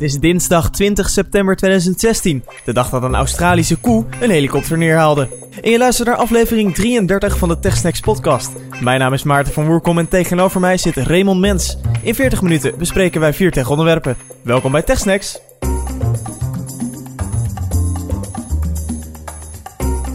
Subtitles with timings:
[0.00, 5.28] Het is dinsdag 20 september 2016, de dag dat een Australische koe een helikopter neerhaalde.
[5.62, 8.50] En je luistert naar aflevering 33 van de TechSnacks podcast.
[8.80, 11.78] Mijn naam is Maarten van Woerkom en tegenover mij zit Raymond Mens.
[12.02, 14.16] In 40 minuten bespreken wij vier tech-onderwerpen.
[14.42, 15.40] Welkom bij TechSnacks.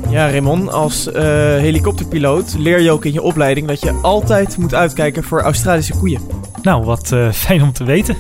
[0.10, 1.14] Ja, Raymond, als uh,
[1.58, 6.22] helikopterpiloot leer je ook in je opleiding dat je altijd moet uitkijken voor Australische koeien.
[6.62, 8.16] Nou, wat uh, fijn om te weten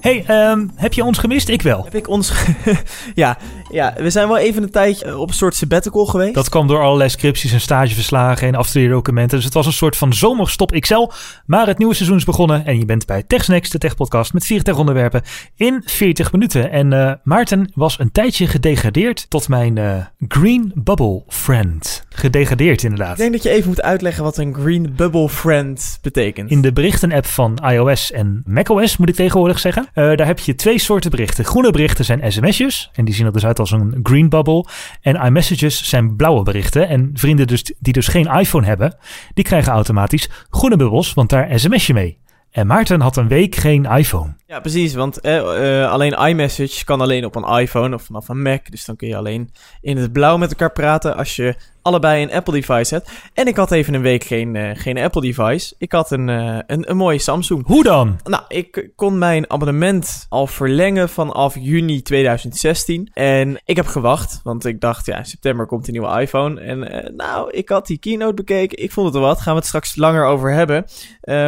[0.00, 1.48] hey, um, heb je ons gemist?
[1.48, 1.84] Ik wel.
[1.84, 2.32] Heb ik ons...
[3.14, 3.38] ja,
[3.70, 6.34] ja, we zijn wel even een tijdje eh, op een soort sabbatical geweest.
[6.34, 9.36] Dat kwam door allerlei scripties en stageverslagen en afstudeerdocumenten.
[9.36, 11.08] Dus het was een soort van zomerstop XL.
[11.46, 14.62] Maar het nieuwe seizoen is begonnen en je bent bij TechSnacks, de techpodcast met vier
[14.62, 15.22] tech-onderwerpen
[15.56, 16.70] in 40 minuten.
[16.70, 19.96] En uh, Maarten was een tijdje gedegradeerd tot mijn uh,
[20.28, 22.04] Green Bubble Friend.
[22.08, 23.12] Gedegradeerd inderdaad.
[23.12, 26.50] Ik denk dat je even moet uitleggen wat een Green Bubble Friend betekent.
[26.50, 29.88] In de berichten-app van iOS en macOS moet ik tegenwoordig zeggen.
[29.94, 31.44] Uh, daar heb je twee soorten berichten.
[31.44, 34.64] Groene berichten zijn sms'jes en die zien er dus uit als een green bubble.
[35.00, 36.88] En iMessages zijn blauwe berichten.
[36.88, 38.96] En vrienden dus, die dus geen iPhone hebben,
[39.34, 42.18] die krijgen automatisch groene bubbels, want daar sms je mee.
[42.50, 44.39] En Maarten had een week geen iPhone.
[44.50, 44.94] Ja, precies.
[44.94, 48.70] Want eh, eh, alleen iMessage kan alleen op een iPhone of vanaf een Mac.
[48.70, 52.32] Dus dan kun je alleen in het blauw met elkaar praten als je allebei een
[52.32, 53.10] Apple device hebt.
[53.34, 55.74] En ik had even een week geen, uh, geen Apple device.
[55.78, 57.66] Ik had een, uh, een, een mooie Samsung.
[57.66, 58.18] Hoe dan?
[58.24, 63.10] Nou, ik kon mijn abonnement al verlengen vanaf juni 2016.
[63.12, 66.60] En ik heb gewacht, want ik dacht, ja, in september komt een nieuwe iPhone.
[66.60, 66.78] En
[67.16, 68.82] nou, ik had die keynote bekeken.
[68.82, 69.40] Ik vond het er wat.
[69.40, 70.86] Gaan we het straks langer over hebben.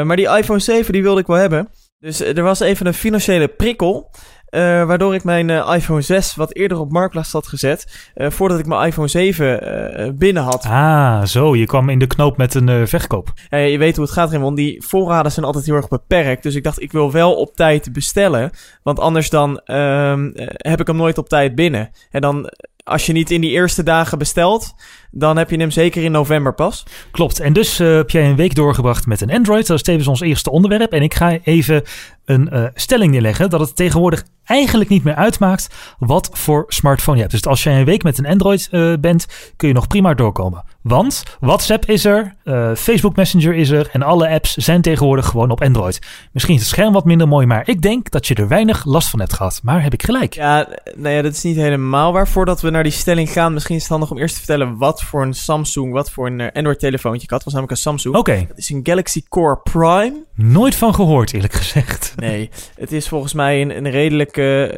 [0.06, 1.68] maar die iPhone 7, die wilde ik wel hebben.
[2.02, 4.10] Dus er was even een financiële prikkel.
[4.50, 8.10] Uh, waardoor ik mijn uh, iPhone 6 wat eerder op marktplaats had gezet.
[8.14, 10.64] Uh, voordat ik mijn iPhone 7 binnen had.
[10.64, 11.56] Ah, zo.
[11.56, 13.32] Je kwam in de knoop met een verkoop.
[13.48, 14.56] Je weet hoe het gaat, Raymond.
[14.56, 16.42] Die voorraden zijn altijd heel erg beperkt.
[16.42, 18.50] Dus ik dacht, ik wil wel op tijd bestellen.
[18.82, 21.90] Want anders dan ehm, heb ik hem nooit op tijd binnen.
[22.10, 22.50] En dan
[22.84, 24.74] als je niet in die eerste dagen bestelt,
[25.14, 26.86] dan heb je hem zeker in november pas.
[27.10, 27.40] Klopt.
[27.40, 29.66] En dus uh, heb jij een week doorgebracht met een Android.
[29.66, 30.92] Dat is tevens ons eerste onderwerp.
[30.92, 31.82] En ik ga even
[32.24, 37.22] een uh, stelling neerleggen dat het tegenwoordig eigenlijk niet meer uitmaakt wat voor smartphone je
[37.22, 37.34] hebt.
[37.34, 40.64] Dus als jij een week met een Android uh, bent, kun je nog prima doorkomen.
[40.82, 42.34] Want WhatsApp is er,
[42.76, 45.98] Facebook Messenger is er en alle apps zijn tegenwoordig gewoon op Android.
[46.32, 49.10] Misschien is het scherm wat minder mooi, maar ik denk dat je er weinig last
[49.10, 49.60] van hebt gehad.
[49.62, 50.34] Maar heb ik gelijk?
[50.34, 52.28] Ja, nou ja, dat is niet helemaal waar.
[52.28, 55.01] Voordat we naar die stelling gaan, misschien is het handig om eerst te vertellen wat
[55.04, 57.44] voor een Samsung, wat voor een uh, Android telefoontje ik had.
[57.44, 58.16] Was namelijk een Samsung.
[58.16, 58.30] Oké.
[58.30, 58.44] Okay.
[58.48, 60.24] Het is een Galaxy Core Prime.
[60.34, 62.12] Nooit van gehoord, eerlijk gezegd.
[62.22, 64.68] Nee, het is volgens mij een, een redelijk uh,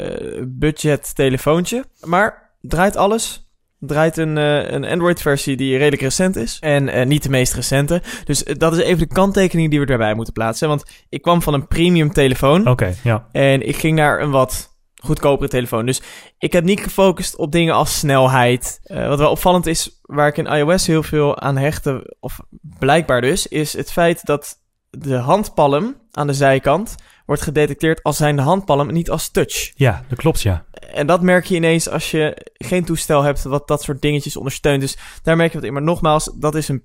[0.47, 1.85] budget telefoontje.
[2.01, 3.45] Maar draait alles
[3.87, 6.57] draait een, uh, een Android-versie die redelijk recent is.
[6.61, 8.03] En uh, niet de meest recente.
[8.25, 10.69] Dus uh, dat is even de kanttekening die we erbij moeten plaatsen.
[10.69, 12.61] Want ik kwam van een premium telefoon.
[12.61, 13.29] Oké, okay, ja.
[13.33, 14.74] En ik ging naar een wat
[15.05, 15.87] goedkopere telefoon.
[15.87, 16.03] Dus
[16.39, 18.81] ik heb niet gefocust op dingen als snelheid.
[18.85, 22.41] wat wel opvallend is, waar ik in iOS heel veel aan hechtte, of
[22.79, 24.57] blijkbaar dus, is het feit dat
[24.91, 26.95] de handpalm aan de zijkant
[27.27, 29.73] wordt gedetecteerd als zijn de handpalm, niet als touch.
[29.75, 30.65] Ja, dat klopt, ja.
[30.93, 34.81] En dat merk je ineens als je geen toestel hebt wat dat soort dingetjes ondersteunt.
[34.81, 35.73] Dus daar merk je wat in.
[35.73, 36.85] Maar nogmaals, dat is een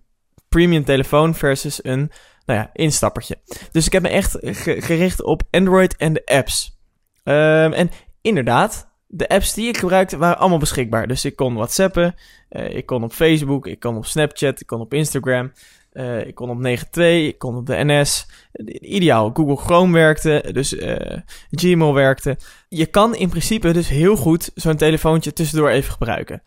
[0.50, 2.12] premium telefoon versus een,
[2.46, 3.40] nou ja, instappertje.
[3.72, 6.78] Dus ik heb me echt gericht op Android en de apps.
[7.24, 7.92] Um, en
[8.22, 11.08] inderdaad, de apps die ik gebruikte waren allemaal beschikbaar.
[11.08, 12.16] Dus ik kon WhatsAppen,
[12.50, 15.52] uh, ik kon op Facebook, ik kon op Snapchat, ik kon op Instagram.
[15.94, 18.28] Uh, ik kon op 9.2, ik kon op de NS.
[18.80, 19.32] Ideaal.
[19.34, 20.96] Google Chrome werkte, dus uh,
[21.52, 22.38] Gmail werkte.
[22.68, 26.42] Je kan in principe dus heel goed zo'n telefoontje tussendoor even gebruiken.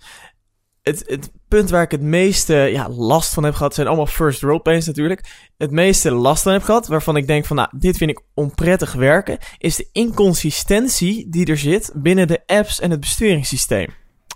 [0.83, 4.41] Het, het punt waar ik het meeste ja, last van heb gehad, zijn allemaal first
[4.41, 5.51] world pains natuurlijk.
[5.57, 8.93] Het meeste last van heb gehad, waarvan ik denk van, nou, dit vind ik onprettig
[8.93, 13.89] werken, is de inconsistentie die er zit binnen de apps en het besturingssysteem.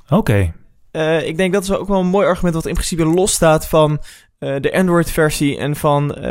[0.05, 0.15] Oké.
[0.15, 0.53] Okay.
[0.93, 4.01] Uh, ik denk dat is ook wel een mooi argument wat in principe losstaat van
[4.41, 6.22] uh, de Android-versie en van uh,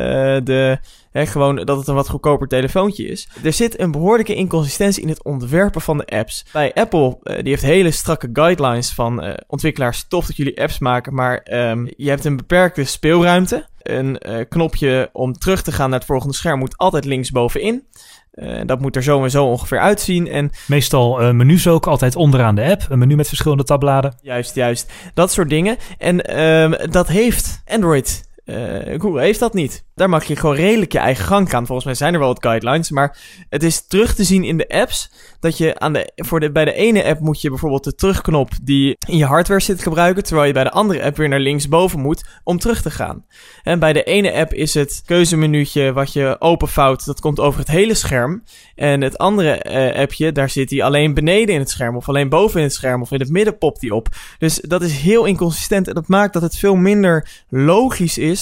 [0.43, 0.77] de,
[1.11, 3.29] hè, gewoon dat het een wat goedkoper telefoontje is.
[3.43, 6.45] Er zit een behoorlijke inconsistentie in het ontwerpen van de apps.
[6.53, 11.13] Bij Apple, uh, die heeft hele strakke guidelines van ontwikkelaars, tof dat jullie apps maken,
[11.13, 13.67] maar um, je hebt een beperkte speelruimte.
[13.81, 14.19] Een
[14.49, 17.87] knopje om terug te gaan naar het volgende scherm moet altijd linksbovenin.
[18.35, 20.27] Uh, dat moet er zo en zo ongeveer uitzien.
[20.27, 22.85] En Meestal uh, menus ook altijd onderaan de app.
[22.89, 24.13] Een menu met verschillende tabbladen.
[24.21, 24.91] Juist, juist.
[25.13, 25.77] Dat soort dingen.
[25.97, 29.85] En uh, dat heeft Android eh, Google heeft dat niet.
[29.95, 31.65] Daar mag je gewoon redelijk je eigen gang gaan.
[31.65, 33.17] Volgens mij zijn er wel wat guidelines, maar
[33.49, 36.65] het is terug te zien in de apps dat je aan de, voor de, bij
[36.65, 40.47] de ene app moet je bijvoorbeeld de terugknop die in je hardware zit gebruiken, terwijl
[40.47, 43.25] je bij de andere app weer naar linksboven moet om terug te gaan.
[43.63, 47.69] En bij de ene app is het keuzemenuutje wat je openvouwt, dat komt over het
[47.69, 48.43] hele scherm.
[48.75, 52.29] En het andere eh, appje, daar zit hij alleen beneden in het scherm of alleen
[52.29, 54.07] boven in het scherm of in het midden popt hij op.
[54.37, 58.34] Dus dat is heel inconsistent en dat maakt dat het veel minder logisch is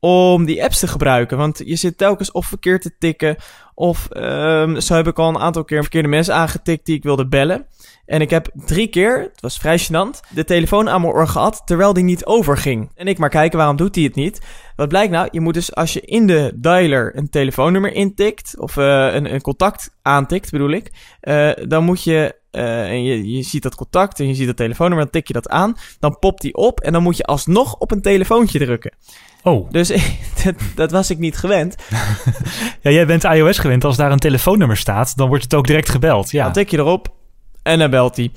[0.00, 1.36] om die apps te gebruiken.
[1.36, 3.36] Want je zit telkens of verkeerd te tikken.
[3.74, 7.28] Of um, zo heb ik al een aantal keer verkeerde mensen aangetikt die ik wilde
[7.28, 7.66] bellen.
[8.06, 11.62] En ik heb drie keer, het was vrij gênant, de telefoon aan mijn oor gehad
[11.64, 12.90] terwijl die niet overging.
[12.94, 14.40] En ik maar kijken, waarom doet hij het niet?
[14.76, 15.28] Wat blijkt nou?
[15.30, 19.40] Je moet dus als je in de dialer een telefoonnummer intikt, of uh, een, een
[19.40, 20.92] contact aantikt bedoel ik,
[21.22, 24.56] uh, dan moet je uh, en je, je ziet dat contact en je ziet dat
[24.56, 25.76] telefoonnummer, dan tik je dat aan.
[26.00, 28.92] Dan popt die op en dan moet je alsnog op een telefoontje drukken.
[29.42, 29.70] Oh.
[29.70, 29.88] Dus
[30.44, 31.76] dat, dat was ik niet gewend.
[32.82, 33.84] ja, jij bent iOS gewend.
[33.84, 36.30] Als daar een telefoonnummer staat, dan wordt het ook direct gebeld.
[36.30, 36.44] Ja.
[36.44, 37.14] Dan tik je erop
[37.62, 38.30] en dan belt hij.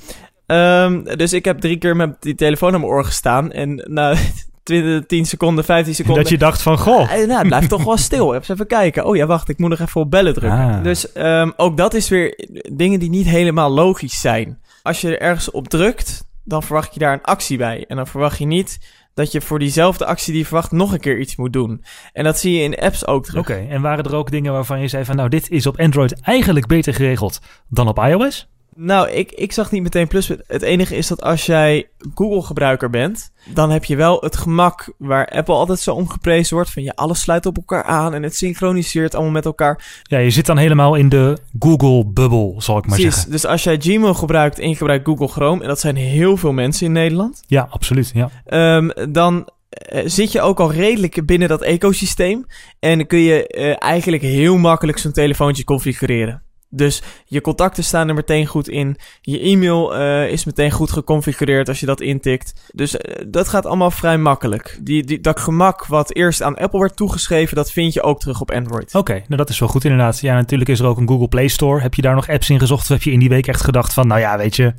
[0.84, 3.52] Um, dus ik heb drie keer met die telefoon aan mijn oor gestaan.
[3.52, 4.16] En na
[4.68, 6.24] 20, 10 seconden, 15 seconden...
[6.24, 7.02] Dat je dacht van, goh.
[7.02, 8.36] Uh, nou, het blijft toch wel stil.
[8.36, 9.06] Even kijken.
[9.06, 10.60] Oh ja, wacht, ik moet nog even op bellen drukken.
[10.60, 10.84] Ah.
[10.84, 14.60] Dus um, ook dat is weer dingen die niet helemaal logisch zijn.
[14.84, 17.86] Als je er ergens op drukt, dan verwacht je daar een actie bij.
[17.88, 18.80] En dan verwacht je niet
[19.14, 21.84] dat je voor diezelfde actie die je verwacht nog een keer iets moet doen.
[22.14, 23.42] En dat zie je in apps ook terug.
[23.42, 25.16] Oké, okay, en waren er ook dingen waarvan je zei van...
[25.16, 28.48] nou, dit is op Android eigenlijk beter geregeld dan op iOS?
[28.80, 30.28] Nou, ik, ik zag niet meteen plus.
[30.48, 35.28] Het enige is dat als jij Google-gebruiker bent, dan heb je wel het gemak waar
[35.28, 36.70] Apple altijd zo omgeprezen wordt.
[36.70, 40.02] Van ja, alles sluit op elkaar aan en het synchroniseert allemaal met elkaar.
[40.04, 43.32] Ja, je zit dan helemaal in de Google-bubbel, zal ik maar Precies, zeggen.
[43.32, 46.52] Dus als jij Gmail gebruikt en je gebruikt Google Chrome, en dat zijn heel veel
[46.52, 47.44] mensen in Nederland.
[47.48, 48.12] Ja, absoluut.
[48.14, 48.30] Ja.
[48.76, 49.50] Um, dan
[49.94, 52.46] uh, zit je ook al redelijk binnen dat ecosysteem.
[52.80, 56.42] En kun je uh, eigenlijk heel makkelijk zo'n telefoontje configureren.
[56.70, 58.98] Dus je contacten staan er meteen goed in.
[59.22, 62.54] Je e-mail uh, is meteen goed geconfigureerd als je dat intikt.
[62.74, 64.80] Dus uh, dat gaat allemaal vrij makkelijk.
[64.82, 68.42] Die, die, dat gemak wat eerst aan Apple werd toegeschreven, dat vind je ook terug
[68.42, 68.96] op Android.
[68.96, 70.20] Oké, nou dat is wel goed inderdaad.
[70.20, 71.82] Ja, natuurlijk is er ook een Google Play Store.
[71.82, 73.94] Heb je daar nog apps in gezocht of heb je in die week echt gedacht
[73.94, 74.74] van, nou ja, weet je,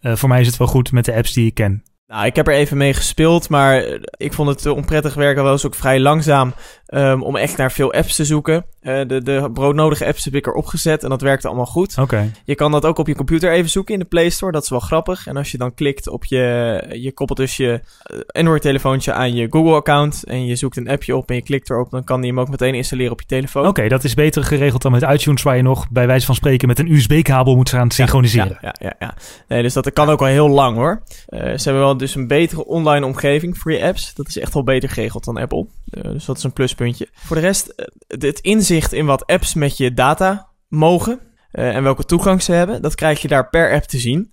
[0.00, 1.82] uh, voor mij is het wel goed met de apps die ik ken?
[2.08, 5.66] Nou, ik heb er even mee gespeeld, maar ik vond het onprettig werken wel eens
[5.66, 6.52] ook vrij langzaam
[6.88, 8.64] um, om echt naar veel apps te zoeken.
[8.82, 11.90] Uh, de, de broodnodige apps heb ik erop gezet en dat werkte allemaal goed.
[11.92, 12.02] Oké.
[12.02, 12.30] Okay.
[12.44, 14.68] Je kan dat ook op je computer even zoeken in de Play Store, dat is
[14.68, 15.26] wel grappig.
[15.26, 17.80] En als je dan klikt op je, je koppelt dus je
[18.26, 22.04] Android-telefoontje aan je Google-account en je zoekt een appje op en je klikt erop, dan
[22.04, 23.62] kan die hem ook meteen installeren op je telefoon.
[23.62, 26.34] Oké, okay, dat is beter geregeld dan met iTunes, waar je nog bij wijze van
[26.34, 28.58] spreken met een USB-kabel moet gaan synchroniseren.
[28.60, 29.14] Ja, ja, ja, ja.
[29.48, 31.02] Nee, dus dat kan ook wel heel lang hoor.
[31.28, 34.14] Uh, ze hebben wel dus een betere online omgeving voor je apps.
[34.14, 35.66] Dat is echt wel beter geregeld dan Apple.
[35.90, 37.08] Uh, dus dat is een pluspuntje.
[37.12, 37.86] Voor de rest, uh,
[38.20, 41.20] het inzicht in wat apps met je data mogen
[41.52, 44.32] uh, en welke toegang ze hebben, dat krijg je daar per app te zien.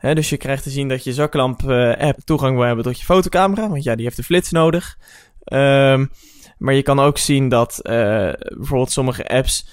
[0.00, 3.84] Dus je krijgt te zien dat je zaklamp-app toegang wil hebben tot je fotocamera, want
[3.84, 4.98] ja, die heeft de flits nodig.
[5.44, 6.10] Um,
[6.58, 9.68] maar je kan ook zien dat bijvoorbeeld sommige apps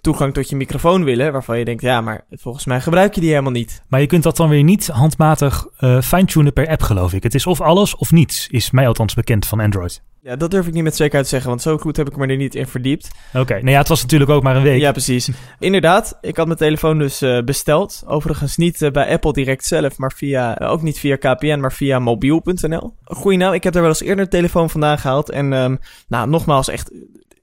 [0.00, 3.30] toegang tot je microfoon willen, waarvan je denkt, ja, maar volgens mij gebruik je die
[3.30, 3.82] helemaal niet.
[3.88, 7.22] Maar je kunt dat dan weer niet handmatig uh, fine-tunen per app, geloof ik.
[7.22, 10.02] Het is of alles of niets, is mij althans bekend van Android.
[10.22, 12.26] Ja, dat durf ik niet met zekerheid te zeggen, want zo goed heb ik me
[12.26, 13.10] er niet in verdiept.
[13.28, 13.58] Oké, okay.
[13.58, 14.80] nou ja, het was natuurlijk ook maar een week.
[14.80, 15.30] Ja, precies.
[15.58, 18.02] Inderdaad, ik had mijn telefoon dus uh, besteld.
[18.06, 21.72] Overigens niet uh, bij Apple direct zelf, maar via, uh, ook niet via KPN, maar
[21.72, 22.94] via mobiel.nl.
[23.04, 25.30] Goeie nou, ik heb er wel eens eerder een telefoon vandaan gehaald.
[25.30, 25.78] En um,
[26.08, 26.90] nou, nogmaals, echt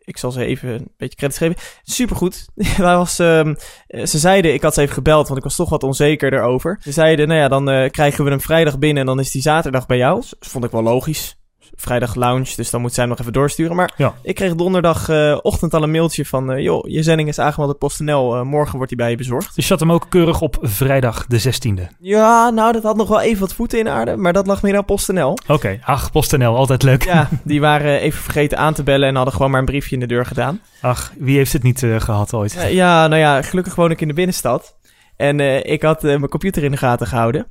[0.08, 1.56] ik zal ze even een beetje credits geven.
[1.84, 2.46] Supergoed.
[2.64, 3.56] Hij was, um,
[3.88, 6.78] ze zeiden, ik had ze even gebeld, want ik was toch wat onzeker erover.
[6.82, 9.42] Ze zeiden, nou ja, dan uh, krijgen we hem vrijdag binnen en dan is die
[9.42, 10.16] zaterdag bij jou.
[10.40, 11.37] Dat vond ik wel logisch.
[11.80, 13.76] Vrijdag lounge, dus dan moet zij hem nog even doorsturen.
[13.76, 14.14] Maar ja.
[14.22, 16.52] ik kreeg donderdagochtend uh, al een mailtje van...
[16.52, 18.36] Uh, joh, je zending is aangemeld op PostNL.
[18.36, 19.46] Uh, morgen wordt hij bij je bezorgd.
[19.46, 21.96] Dus je zat hem ook keurig op vrijdag de 16e?
[22.00, 24.16] Ja, nou, dat had nog wel even wat voeten in aarde.
[24.16, 25.32] Maar dat lag meer aan PostNL.
[25.32, 25.80] Oké, okay.
[25.84, 27.04] ach, PostNL, altijd leuk.
[27.04, 29.08] Ja, die waren even vergeten aan te bellen...
[29.08, 30.62] en hadden gewoon maar een briefje in de deur gedaan.
[30.82, 32.68] Ach, wie heeft het niet gehad ooit?
[32.70, 34.76] ja, nou ja, gelukkig woon ik in de binnenstad.
[35.16, 37.48] En ik had mijn computer in de gaten gehouden.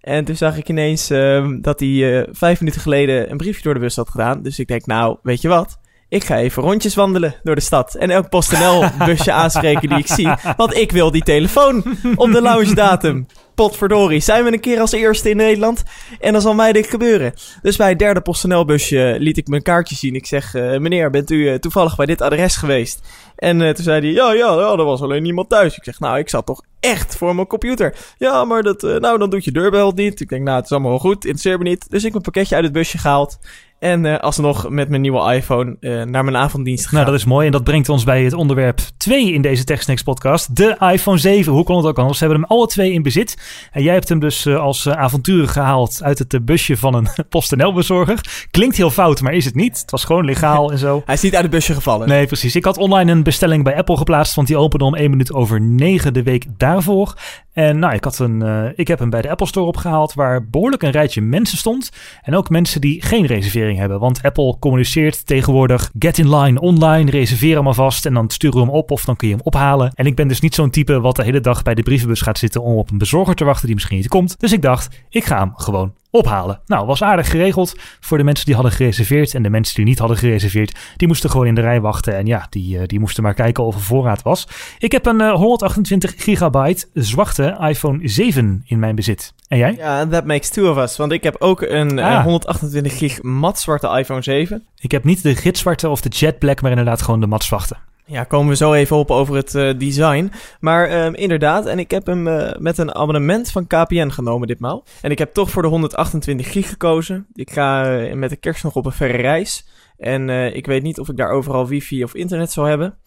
[0.00, 3.74] En toen zag ik ineens uh, dat hij uh, vijf minuten geleden een briefje door
[3.74, 4.42] de bus had gedaan.
[4.42, 5.78] Dus ik denk, nou, weet je wat?
[6.08, 7.94] Ik ga even rondjes wandelen door de stad.
[7.94, 10.32] En elk PostNL-busje aanspreken die ik zie.
[10.56, 13.26] Want ik wil die telefoon op de lounge datum.
[13.54, 15.82] Potverdorie, zijn we een keer als eerste in Nederland?
[16.20, 17.32] En dan zal mij dit gebeuren.
[17.62, 20.14] Dus bij het derde PostNL-busje liet ik mijn kaartje zien.
[20.14, 23.00] Ik zeg, uh, meneer, bent u toevallig bij dit adres geweest?
[23.36, 25.76] En toen zei hij, ja, ja, ja, er was alleen niemand thuis.
[25.76, 27.94] Ik zeg, nou, ik zat toch echt voor mijn computer.
[28.18, 30.20] Ja, maar dat, uh, nou, dan doet je deurbel niet.
[30.20, 31.90] Ik denk, nou, het is allemaal wel goed, interesseert me niet.
[31.90, 33.38] Dus ik mijn pakketje uit het busje gehaald.
[33.80, 37.00] En eh, alsnog met mijn nieuwe iPhone eh, naar mijn avonddienst gegaan.
[37.00, 37.46] Nou, dat is mooi.
[37.46, 40.56] En dat brengt ons bij het onderwerp 2 in deze TechSnacks podcast.
[40.56, 41.52] De iPhone 7.
[41.52, 42.18] Hoe kon het ook anders?
[42.18, 43.36] We hebben hem alle twee in bezit.
[43.72, 46.94] En jij hebt hem dus eh, als uh, avonturen gehaald uit het uh, busje van
[46.94, 48.46] een PostNL-bezorger.
[48.50, 49.80] Klinkt heel fout, maar is het niet.
[49.80, 51.02] Het was gewoon legaal en zo.
[51.06, 52.08] Hij is niet uit het busje gevallen.
[52.08, 52.56] Nee, precies.
[52.56, 55.60] Ik had online een bestelling bij Apple geplaatst, want die opende om 1 minuut over
[55.60, 57.14] 9 de week daarvoor.
[57.52, 60.48] En nou, ik, had een, uh, ik heb hem bij de Apple Store opgehaald, waar
[60.48, 61.90] behoorlijk een rijtje mensen stond.
[62.22, 64.00] En ook mensen die geen reservering hebben.
[64.00, 68.64] Want Apple communiceert tegenwoordig get in line online, reserveer hem alvast en dan sturen we
[68.64, 69.92] hem op of dan kun je hem ophalen.
[69.94, 72.38] En ik ben dus niet zo'n type wat de hele dag bij de brievenbus gaat
[72.38, 74.38] zitten om op een bezorger te wachten die misschien niet komt.
[74.38, 76.60] Dus ik dacht, ik ga hem gewoon ophalen.
[76.66, 79.34] Nou, was aardig geregeld voor de mensen die hadden gereserveerd.
[79.34, 82.16] En de mensen die niet hadden gereserveerd, die moesten gewoon in de rij wachten.
[82.16, 84.48] En ja, die, die moesten maar kijken of er voorraad was.
[84.78, 89.34] Ik heb een uh, 128 gigabyte zwarte iPhone 7 in mijn bezit.
[89.48, 89.74] En jij?
[89.76, 90.96] Ja, that makes two of us.
[90.96, 92.12] Want ik heb ook een ah.
[92.12, 94.64] uh, 128 gig matzwarte iPhone 7.
[94.78, 97.76] Ik heb niet de gitzwarte of de jet black, maar inderdaad gewoon de matzwarte.
[98.10, 100.32] Ja, komen we zo even op over het uh, design.
[100.60, 104.84] Maar um, inderdaad, en ik heb hem uh, met een abonnement van KPN genomen ditmaal.
[105.02, 107.26] En ik heb toch voor de 128 gig gekozen.
[107.34, 109.66] Ik ga uh, met de kerst nog op een verre reis.
[109.96, 112.98] En ik weet niet of ik daar overal wifi of internet zal hebben.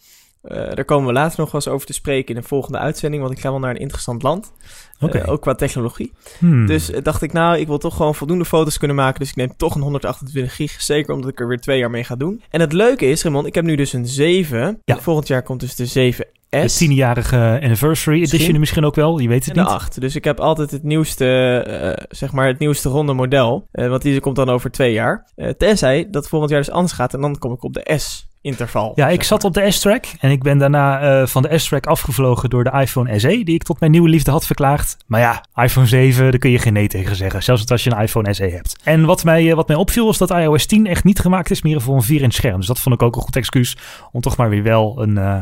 [0.42, 3.34] Daar komen we later nog wel eens over te spreken in een volgende uitzending, want
[3.34, 4.54] ik ga wel naar een interessant land.
[5.04, 5.22] Okay.
[5.22, 6.12] Uh, ook qua technologie.
[6.40, 6.66] Hmm.
[6.66, 9.20] Dus uh, dacht ik, nou, ik wil toch gewoon voldoende foto's kunnen maken.
[9.20, 10.82] Dus ik neem toch een 128 gig.
[10.82, 12.42] Zeker omdat ik er weer twee jaar mee ga doen.
[12.50, 14.80] En het leuke is, Raymond, ik heb nu dus een 7.
[14.84, 15.00] Ja.
[15.00, 16.26] Volgend jaar komt dus de 7
[16.62, 19.70] de tienjarige anniversary edition misschien, ook wel, je weet het en niet.
[19.70, 20.02] de 8.
[20.02, 21.66] Dus ik heb altijd het nieuwste,
[22.00, 23.68] uh, zeg maar het nieuwste ronde model.
[23.74, 25.32] Uh, want die komt dan over twee jaar.
[25.36, 28.32] Uh, tenzij dat volgend jaar dus anders gaat en dan kom ik op de S
[28.44, 28.92] interval.
[28.96, 32.50] Ja, ik zat op de S-Track en ik ben daarna uh, van de S-Track afgevlogen
[32.50, 34.98] door de iPhone SE, die ik tot mijn nieuwe liefde had verklaard.
[35.08, 38.02] Maar ja, iPhone 7, daar kun je geen nee tegen zeggen, zelfs als je een
[38.02, 38.76] iPhone SE hebt.
[38.84, 41.62] En wat mij, uh, wat mij opviel was dat iOS 10 echt niet gemaakt is
[41.62, 42.58] meer voor een 4-inch scherm.
[42.58, 43.78] Dus dat vond ik ook een goed excuus
[44.12, 45.16] om toch maar weer wel een...
[45.18, 45.42] Uh,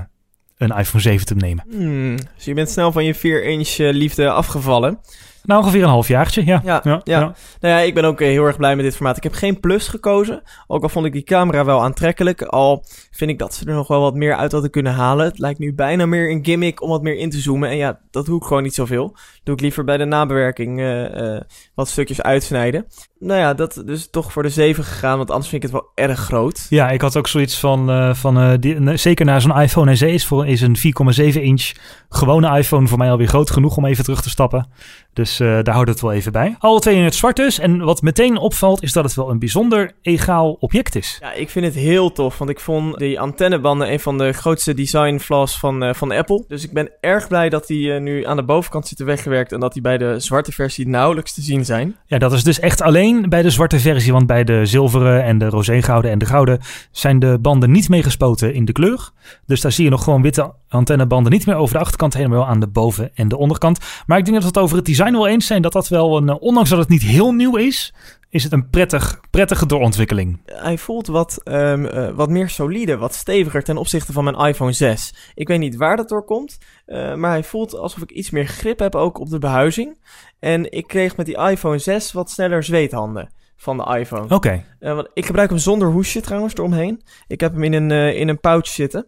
[0.62, 1.66] een iPhone 7 te nemen.
[1.70, 5.00] Hmm, dus je bent snel van je 4-inch liefde afgevallen.
[5.44, 6.62] Nou, ongeveer een halfjaartje, ja.
[6.64, 7.20] Ja, ja, ja.
[7.20, 7.36] ja.
[7.60, 9.18] Nou ja, ik ben ook heel erg blij met dit formaat.
[9.18, 10.42] Ik heb geen plus gekozen.
[10.68, 12.42] Ook al vond ik die camera wel aantrekkelijk.
[12.42, 15.26] Al vind ik dat ze er nog wel wat meer uit hadden kunnen halen.
[15.26, 17.70] Het lijkt nu bijna meer een gimmick om wat meer in te zoomen.
[17.70, 19.16] En ja, dat doe ik gewoon niet zoveel.
[19.44, 21.40] Doe ik liever bij de nabewerking uh, uh,
[21.76, 22.86] wat stukjes uitsnijden.
[23.20, 25.92] Nou ja, dat dus toch voor de 7 gegaan, want anders vind ik het wel
[26.08, 26.66] erg groot.
[26.70, 30.26] Ja, ik had ook zoiets van, uh, van die, zeker naar zo'n iPhone SE is,
[30.26, 31.72] voor, is een 4,7 inch
[32.10, 34.70] gewone iPhone voor mij alweer groot genoeg om even terug te stappen.
[35.14, 36.56] Dus uh, daar houdt het wel even bij.
[36.60, 37.60] Alle twee in het zwart dus.
[37.60, 41.18] En wat meteen opvalt is dat het wel een bijzonder egaal object is.
[41.22, 42.38] Ja, ik vind het heel tof.
[42.38, 46.44] Want ik vond die antennebanden een van de grootste design flaws van, uh, van Apple.
[46.48, 49.52] Dus ik ben erg blij dat die uh, nu aan de bovenkant zitten weggewerkt.
[49.52, 51.96] En dat die bij de zwarte versie nauwelijks te zien zijn.
[52.06, 54.12] Ja, dat is dus echt alleen bij de zwarte versie.
[54.12, 56.60] Want bij de zilveren en de rozeegouden en de gouden
[56.92, 59.10] zijn de banden niet meegespoten in de kleur.
[59.46, 61.32] Dus daar zie je nog gewoon witte antennebanden.
[61.32, 63.80] Niet meer over de achterkant, helemaal aan de boven- en de onderkant.
[64.06, 66.18] Maar ik denk dat we het over het design wel eens zijn dat dat wel
[66.18, 67.94] een, ondanks dat het niet heel nieuw is,
[68.32, 70.42] is het een prettig, prettige doorontwikkeling.
[70.46, 74.72] Hij voelt wat, um, uh, wat meer solide, wat steviger ten opzichte van mijn iPhone
[74.72, 75.32] 6.
[75.36, 78.46] Ik weet niet waar dat door komt, uh, maar hij voelt alsof ik iets meer
[78.46, 79.98] grip heb ook op de behuizing.
[80.40, 84.24] En ik kreeg met die iPhone 6 wat sneller zweethanden van de iPhone.
[84.24, 84.34] Oké.
[84.34, 84.66] Okay.
[84.80, 87.02] Uh, want ik gebruik hem zonder hoesje trouwens eromheen.
[87.28, 89.08] Ik heb hem in een, in een pouch zitten.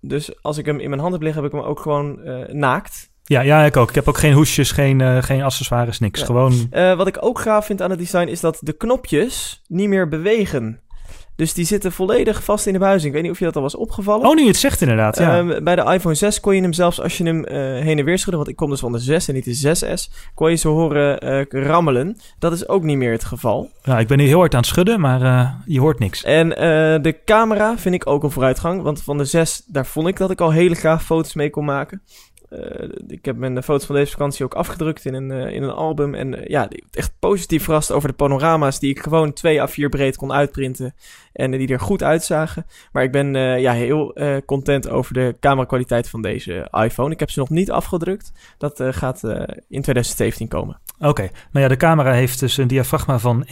[0.00, 2.20] Dus als ik hem in mijn hand heb liggen, heb ik hem ook gewoon
[2.58, 3.07] naakt.
[3.28, 3.88] Ja, ja, ik ook.
[3.88, 6.20] Ik heb ook geen hoesjes, geen, uh, geen accessoires, niks.
[6.20, 6.26] Ja.
[6.26, 6.68] Gewoon...
[6.72, 10.08] Uh, wat ik ook gaaf vind aan het design is dat de knopjes niet meer
[10.08, 10.80] bewegen.
[11.36, 13.06] Dus die zitten volledig vast in de buizing.
[13.06, 14.28] Ik weet niet of je dat al was opgevallen.
[14.28, 15.42] Oh, nu het zegt inderdaad, ja.
[15.42, 17.46] Uh, bij de iPhone 6 kon je hem zelfs als je hem
[17.82, 18.36] heen en weer schudde...
[18.36, 20.30] want ik kom dus van de 6 en niet de 6S...
[20.34, 22.16] kon je ze horen rammelen.
[22.38, 23.70] Dat is ook niet meer het geval.
[23.82, 26.24] Ja, ik ben hier heel hard aan het schudden, maar je hoort niks.
[26.24, 26.48] En
[27.02, 28.82] de camera vind ik ook een vooruitgang.
[28.82, 31.64] Want van de 6, daar vond ik dat ik al hele gaaf foto's mee kon
[31.64, 32.02] maken.
[32.50, 35.70] Uh, ik heb mijn foto's van deze vakantie ook afgedrukt in een, uh, in een
[35.70, 36.14] album.
[36.14, 39.88] En uh, ja, echt positief verrast over de panorama's die ik gewoon 2 à 4
[39.88, 40.94] breed kon uitprinten.
[41.32, 42.66] En die er goed uitzagen.
[42.92, 47.12] Maar ik ben ja, heel content over de camerakwaliteit van deze iPhone.
[47.12, 48.32] Ik heb ze nog niet afgedrukt.
[48.58, 49.22] Dat gaat
[49.68, 50.80] in 2017 komen.
[50.98, 53.46] Oké, nou ja, de camera heeft dus een diafragma van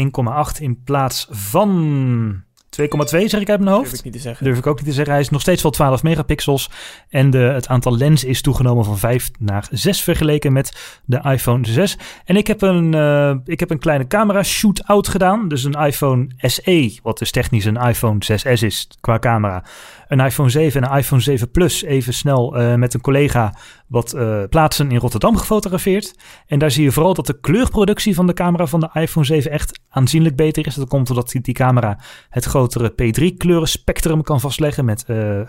[0.57, 2.45] 1,8 in plaats van
[2.80, 2.87] 2,2
[3.25, 3.90] zeg ik uit mijn hoofd.
[3.90, 4.45] Durf ik niet te zeggen.
[4.45, 5.12] Durf ik ook niet te zeggen.
[5.12, 6.71] Hij is nog steeds wel 12 megapixels.
[7.09, 11.66] En de, het aantal lens is toegenomen van 5 naar 6 vergeleken met de iPhone
[11.66, 11.99] 6.
[12.25, 15.49] En ik heb een, uh, ik heb een kleine camera shoot-out gedaan.
[15.49, 19.64] Dus een iPhone SE, wat dus technisch een iPhone 6S is qua camera.
[20.09, 23.54] Een iPhone 7 en een iPhone 7 Plus even snel uh, met een collega
[23.87, 26.14] wat uh, plaatsen in Rotterdam gefotografeerd.
[26.47, 29.50] En daar zie je vooral dat de kleurproductie van de camera van de iPhone 7
[29.50, 30.75] echt aanzienlijk beter is.
[30.75, 31.99] Dat komt omdat die, camera
[32.29, 35.41] het grotere P3 kleurenspectrum kan vastleggen met eh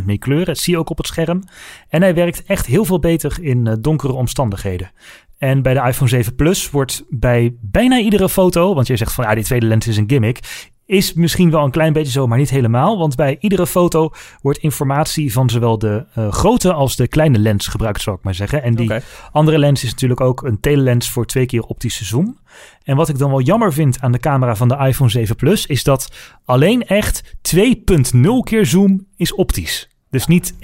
[0.00, 0.46] 25% meer kleuren.
[0.46, 1.42] Dat zie je ook op het scherm.
[1.88, 4.90] En hij werkt echt heel veel beter in eh, donkere omstandigheden.
[5.38, 9.24] En bij de iPhone 7 Plus wordt bij bijna iedere foto, want je zegt van
[9.24, 12.38] ja, die tweede lens is een gimmick, is misschien wel een klein beetje zo, maar
[12.38, 12.98] niet helemaal.
[12.98, 14.10] Want bij iedere foto
[14.42, 18.34] wordt informatie van zowel de eh, grote als de kleine lens gebruikt, zou ik maar
[18.34, 18.62] zeggen.
[18.62, 18.92] En die
[19.32, 22.38] andere lens is natuurlijk ook een telelens voor twee keer optische zoom.
[22.82, 25.66] En wat ik dan wel jammer vind aan de camera van de iPhone 7 Plus,
[25.66, 26.12] is dat
[26.44, 29.88] alleen echt 2.0 keer zoom is optisch.
[30.10, 30.58] Dus niet 1,8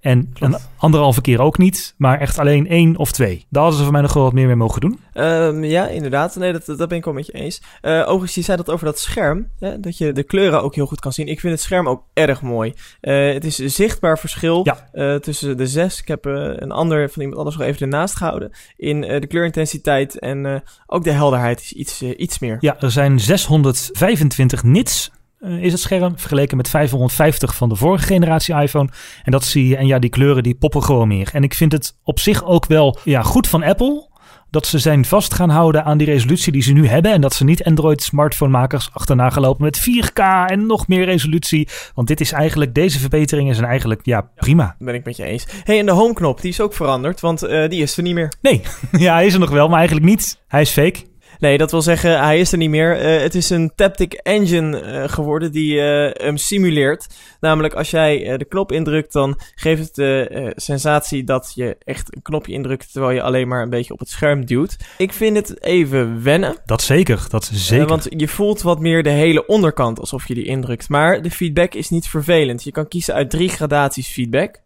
[0.00, 3.46] en een anderhalve keer ook niet, maar echt alleen 1 of 2.
[3.50, 4.98] Daar hadden ze voor mij nog wel wat meer mee mogen doen.
[5.12, 6.36] Ehm, ja, inderdaad.
[6.36, 7.62] Nee, dat, dat ben ik wel met je eens.
[7.80, 9.48] Eh overigens, je zei dat over dat scherm.
[9.58, 11.26] Hè, dat je de kleuren ook heel goed kan zien.
[11.28, 12.72] Ik vind het scherm ook erg mooi.
[13.00, 14.88] Eh, het is een zichtbaar verschil Ja.
[14.92, 16.00] eh, tussen de zes.
[16.00, 18.50] Ik heb een ander van iemand anders nog even ernaast gehouden.
[18.76, 22.56] In de kleurintensiteit en ook de helderheid is iets, iets meer.
[22.60, 25.10] Ja, er zijn 625 nits
[25.40, 28.88] is het scherm, vergeleken met 550 van de vorige generatie iPhone.
[29.22, 31.30] En dat zie je, en ja, die kleuren die poppen gewoon meer.
[31.32, 34.08] En ik vind het op zich ook wel ja, goed van Apple
[34.50, 37.12] dat ze zijn vast gaan houden aan die resolutie die ze nu hebben.
[37.12, 41.68] En dat ze niet Android smartphonemakers achterna gelopen met 4K en nog meer resolutie.
[41.94, 44.76] Want dit is eigenlijk, deze verbeteringen zijn eigenlijk, ja, prima.
[44.78, 45.46] Ben ik met je eens.
[45.64, 48.32] hey, en de homeknop, die is ook veranderd, want eh, die is er niet meer.
[48.40, 48.62] Nee,
[49.06, 50.40] ja, hij is er nog wel, maar eigenlijk niet.
[50.48, 51.06] Hij is fake.
[51.38, 52.96] Nee, dat wil zeggen, hij is er niet meer.
[52.96, 57.06] Eh, het is een Taptic Engine eh, geworden die eh, hem simuleert.
[57.40, 62.22] Namelijk, als jij de knop indrukt, dan geeft het de sensatie dat je echt een
[62.22, 64.76] knopje indrukt, terwijl je alleen maar een beetje op het scherm duwt.
[64.98, 66.56] Ik vind het even wennen.
[66.64, 67.86] Dat zeker, dat zeker.
[67.86, 70.88] Want je voelt wat meer de hele onderkant alsof je die indrukt.
[70.88, 72.64] Maar de feedback is niet vervelend.
[72.64, 74.60] Je kan kiezen uit drie gradaties feedback.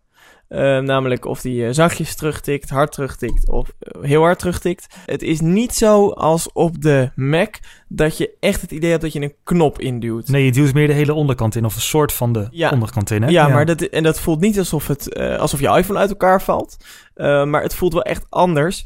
[0.52, 4.86] Eh, namelijk of die eh, zachtjes terugtikt, hard terugtikt of eh, heel hard terugtikt.
[5.06, 7.54] Het is niet zo als op de Mac
[7.88, 10.28] dat je echt het idee hebt dat je een knop induwt.
[10.28, 12.70] Nee, je duwt meer de hele onderkant in, of een soort van de Ja.
[12.70, 13.22] onderkant in.
[13.22, 13.28] Hè?
[13.28, 16.42] Ja, maar dat, en dat voelt niet alsof, het, eh, alsof je iPhone uit elkaar
[16.42, 16.76] valt.
[17.14, 18.84] Eh, maar het voelt wel echt anders.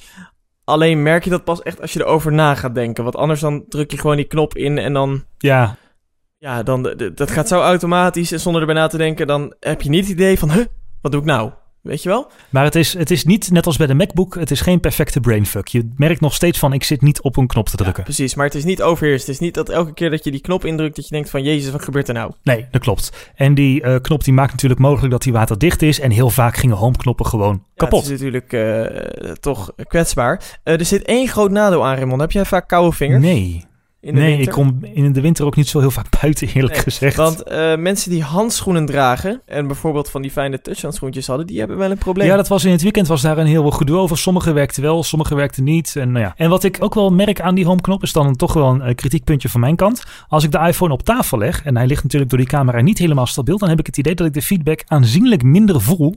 [0.64, 3.04] Alleen merk je dat pas echt als je erover na gaat denken.
[3.04, 5.76] Want anders dan druk je gewoon die knop in en dan Ja,
[6.38, 9.88] Ja, dan, dat gaat zo automatisch en zonder erbij na te denken, dan heb je
[9.88, 10.64] niet het idee van, huh,
[11.06, 11.50] wat doe ik nou?
[11.82, 12.30] Weet je wel?
[12.50, 15.20] maar het is, het is niet net als bij de MacBook, het is geen perfecte
[15.20, 15.68] brainfuck.
[15.68, 18.02] Je merkt nog steeds van, ik zit niet op een knop te drukken.
[18.04, 19.26] Precies, maar het is niet overheerst.
[19.26, 21.42] Het is niet dat elke keer dat je die knop indrukt, dat je denkt van,
[21.42, 22.32] jezus, wat gebeurt er nou?
[22.42, 23.30] Nee, dat klopt.
[23.34, 26.00] En die eh, knop die maakt natuurlijk mogelijk dat die waterdicht is.
[26.00, 28.02] En heel vaak gingen homeknoppen gewoon Ja, kapot.
[28.02, 30.58] het is natuurlijk eh, toch kwetsbaar.
[30.62, 32.20] Eh, er zit één groot nadeel aan, Raymond.
[32.20, 33.64] Heb jij vaak koude vingers Nee,
[34.00, 34.46] in de nee winter?
[34.46, 37.16] ik kom in de winter ook niet zo heel vaak buiten, eerlijk Nee, gezegd.
[37.16, 41.76] Want eh, mensen die handschoenen dragen en bijvoorbeeld van die fijne touchhandschoentjes hadden, die hebben
[41.76, 42.26] wel een probleem.
[42.26, 44.18] Ja, dat was in het weekend was daar een heel gedoe over.
[44.18, 45.96] Sommige werkten wel, sommige werkten niet.
[45.96, 46.34] En, nou ja.
[46.36, 48.94] en wat ik ook wel merk aan die homeknop is dan toch wel een eh,
[48.94, 50.02] kritiekpuntje van mijn kant.
[50.28, 52.98] Als ik de iPhone op tafel leg en hij ligt natuurlijk door die camera niet
[52.98, 56.14] helemaal stabiel, dan heb ik het idee dat ik de feedback aanzienlijk minder voel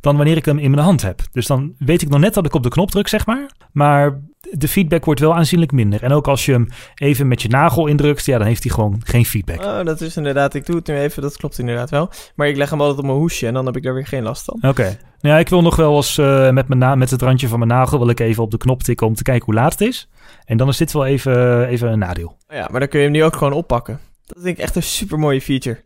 [0.00, 1.22] dan wanneer ik hem in mijn hand heb.
[1.32, 3.50] Dus dan weet ik nog net dat ik op de knop druk, zeg maar.
[3.72, 6.02] Maar de feedback wordt wel aanzienlijk minder.
[6.02, 9.00] En ook als je hem even met je nagel indrukt, ja, dan heeft hij gewoon
[9.04, 9.64] geen feedback.
[9.64, 12.10] Oh, dat is inderdaad, ik doe het nu even, dat klopt inderdaad wel.
[12.34, 14.22] Maar ik leg hem altijd op mijn hoesje en dan heb ik daar weer geen
[14.22, 14.70] last van.
[14.70, 14.98] Oké.
[15.20, 17.58] Nou ja, ik wil nog wel eens eh, met, mijn na met het randje van
[17.58, 19.80] mijn nagel wil ik even op de knop tikken om te kijken hoe laat het
[19.80, 20.08] is.
[20.44, 22.36] En dan is dit wel even, even een nadeel.
[22.48, 24.00] Ja, maar dan kun je hem nu ook gewoon oppakken.
[24.26, 25.84] Dat vind ik echt een super mooie feature.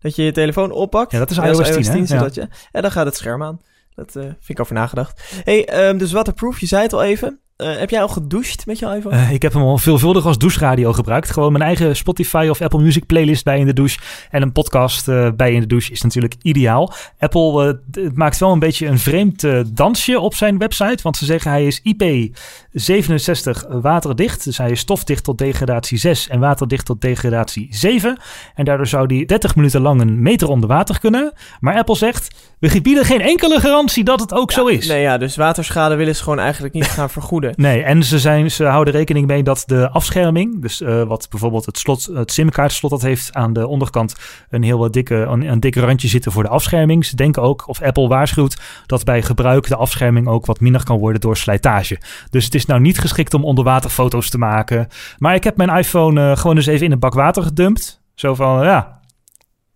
[0.00, 1.12] Dat je je telefoon oppakt.
[1.12, 2.06] Ja, dat is iOS als 10, hè?
[2.06, 3.60] zodat je, en dan gaat het scherm aan.
[3.94, 5.40] Dat eh, vind ik over nagedacht.
[5.44, 7.40] hey, ehm, dus waterproof, je zei het al even.
[7.64, 9.16] Eh, heb jij al gedoucht met je iPhone?
[9.16, 11.30] Eh, ik heb hem al veelvuldig als doucheradio gebruikt.
[11.30, 13.98] Gewoon mijn eigen Spotify of Apple Music playlist bij in de douche.
[14.30, 16.92] En een podcast eh, bij in de douche is natuurlijk ideaal.
[17.18, 17.80] Apple
[18.14, 19.46] maakt wel een beetje een vreemd
[19.76, 21.02] dansje op zijn website.
[21.02, 24.44] Want ze zeggen hij is IP67 waterdicht.
[24.44, 28.18] Dus hij is stofdicht tot degradatie 6 en waterdicht tot degradatie 7.
[28.54, 31.32] En daardoor zou die 30 minuten lang een meter onder water kunnen.
[31.60, 34.86] Maar Apple zegt, we bieden geen enkele garantie dat het ook zo is.
[34.86, 37.53] Nee, ja, dus waterschade willen ze gewoon eigenlijk niet gaan vergoeden.
[37.56, 41.66] Nee, en ze, zijn, ze houden rekening mee dat de afscherming, dus eh, wat bijvoorbeeld
[41.66, 44.14] het, slot, het simkaartslot dat heeft aan de onderkant
[44.50, 47.04] een heel dikke, een, dikke randje zitten voor de afscherming.
[47.04, 50.98] Ze denken ook, of Apple waarschuwt, dat bij gebruik de afscherming ook wat minder kan
[50.98, 52.00] worden door slijtage.
[52.30, 54.88] Dus het is nou niet geschikt om onderwaterfoto's te maken.
[55.18, 58.02] Maar ik heb mijn iPhone eh, gewoon eens even in een bak water gedumpt.
[58.14, 59.00] Zo van, ja,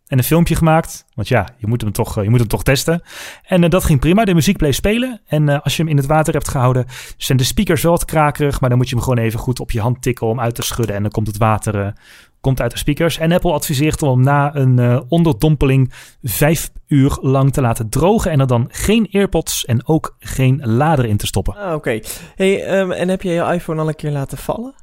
[0.08, 1.04] en een filmpje gemaakt.
[1.14, 3.02] Want ja, je moet hem toch, eh, je moet hem toch testen.
[3.42, 4.24] En eh, dat ging prima.
[4.24, 5.20] De muziek bleef spelen.
[5.26, 8.04] En eh, als je hem in het water hebt gehouden, zijn de speakers wel wat
[8.04, 8.60] krakerig.
[8.60, 10.62] Maar dan moet je hem gewoon even goed op je hand tikken om uit te
[10.62, 10.96] schudden.
[10.96, 11.92] En dan komt het water
[12.40, 13.18] komt uit de speakers.
[13.18, 15.92] En Apple adviseert om na een onderdompeling
[16.22, 18.30] vijf uur lang te laten drogen.
[18.30, 21.56] En er dan geen AirPods en ook geen lader in te stoppen.
[21.56, 22.00] Ah, oké.
[22.34, 24.74] Hey, ehm, en heb je je iPhone al een keer laten vallen?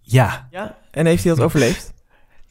[0.00, 0.48] Ja.
[0.50, 1.92] Ja, en heeft hij dat overleefd?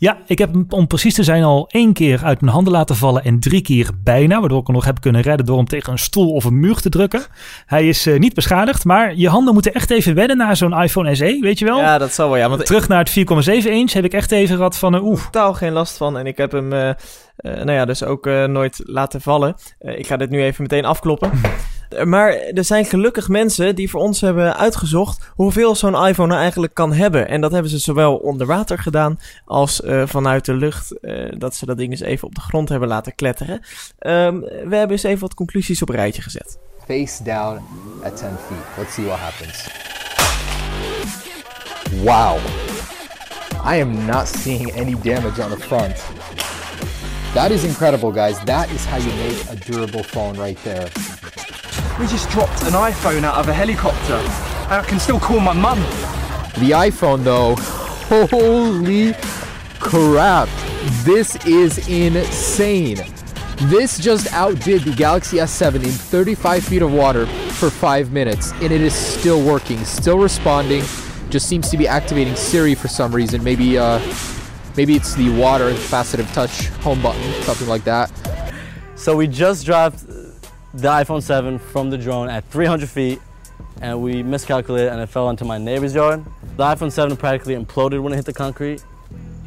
[0.02, 2.96] Ja, ik heb hem om precies te zijn al één keer uit mijn handen laten
[2.96, 5.92] vallen en drie keer bijna, waardoor ik hem nog heb kunnen redden door hem tegen
[5.92, 7.22] een stoel of een muur te drukken.
[7.66, 11.16] Hij is eh, niet beschadigd, maar je handen moeten echt even wennen naar zo'n iPhone
[11.16, 11.78] SE, weet je wel?
[11.78, 12.50] Ja, dat zal wel, ja.
[12.50, 13.20] Want Terug naar het
[13.64, 16.18] 4,7 inch heb ik echt even gehad van, uh, oeh, totaal geen last van.
[16.18, 16.94] En ik heb hem, eh,
[17.36, 19.56] nou ja, dus ook nooit laten vallen.
[19.80, 21.32] Ik ga dit nu even meteen afkloppen.
[22.06, 26.74] Maar er zijn gelukkig mensen die voor ons hebben uitgezocht hoeveel zo'n iPhone nou eigenlijk
[26.74, 27.28] kan hebben.
[27.28, 31.00] En dat hebben ze zowel onder water gedaan als eh, vanuit de lucht.
[31.00, 33.62] eh, dat ze dat ding eens even op de grond hebben laten kletteren.
[34.00, 36.58] Ehm, we hebben eens even wat conclusies op een rijtje gezet.
[36.88, 37.62] face down
[38.04, 38.78] at 10 feet.
[38.78, 39.68] Let's see what happens.
[42.04, 42.40] Wow.
[43.64, 45.96] I am not seeing any damage on the front.
[47.34, 48.44] That is incredible, guys.
[48.46, 50.90] That is how you make a durable phone right there.
[52.00, 54.16] We just dropped an iPhone out of a helicopter.
[54.16, 55.80] And I can still call my mum.
[56.60, 57.56] The iPhone, though,
[58.28, 59.14] holy
[59.80, 60.50] crap.
[61.04, 62.98] This is insane.
[63.64, 68.72] This just outdid the Galaxy S7 in 35 feet of water for 5 minutes, and
[68.72, 70.84] it is still working, still responding.
[71.30, 73.44] Just seems to be activating Siri for some reason.
[73.44, 74.00] Maybe, uh,
[74.76, 78.12] maybe it's the water capacitive touch home button, something like that.
[78.96, 80.06] So we just dropped
[80.74, 83.20] the iPhone 7 from the drone at 300 feet
[83.82, 86.24] and we miscalculated and it fell into my neighbor's yard.
[86.56, 88.84] The iPhone 7 practically imploded when it hit the concrete.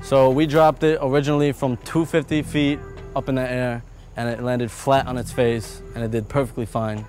[0.02, 2.78] So we dropped it originally from 250 feet
[3.16, 3.82] up in the air
[4.16, 7.06] and it landed flat on its face and it did perfectly fine.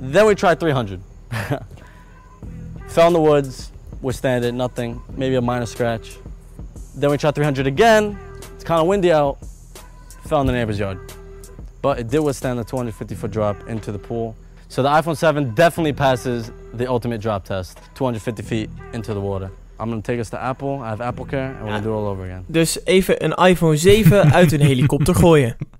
[0.00, 1.00] Then we tried 300.
[2.88, 3.70] fell in the woods,
[4.02, 6.16] withstanded nothing, maybe a minor scratch.
[6.96, 8.18] Then we tried 300 again.
[8.54, 9.38] It's kind of windy out.
[10.24, 10.98] Fell in the neighbor's yard
[11.82, 14.34] but it did withstand the 250 foot drop into the pool.
[14.68, 19.50] So the iPhone 7 definitely passes the ultimate drop test, 250 feet into the water.
[19.80, 20.80] I'm gonna take us to Apple.
[20.82, 21.80] I have Apple Care, and we're gonna ah.
[21.80, 22.44] do it all over again.
[22.46, 25.56] Dus even een iPhone 7 uit een helikopter gooien.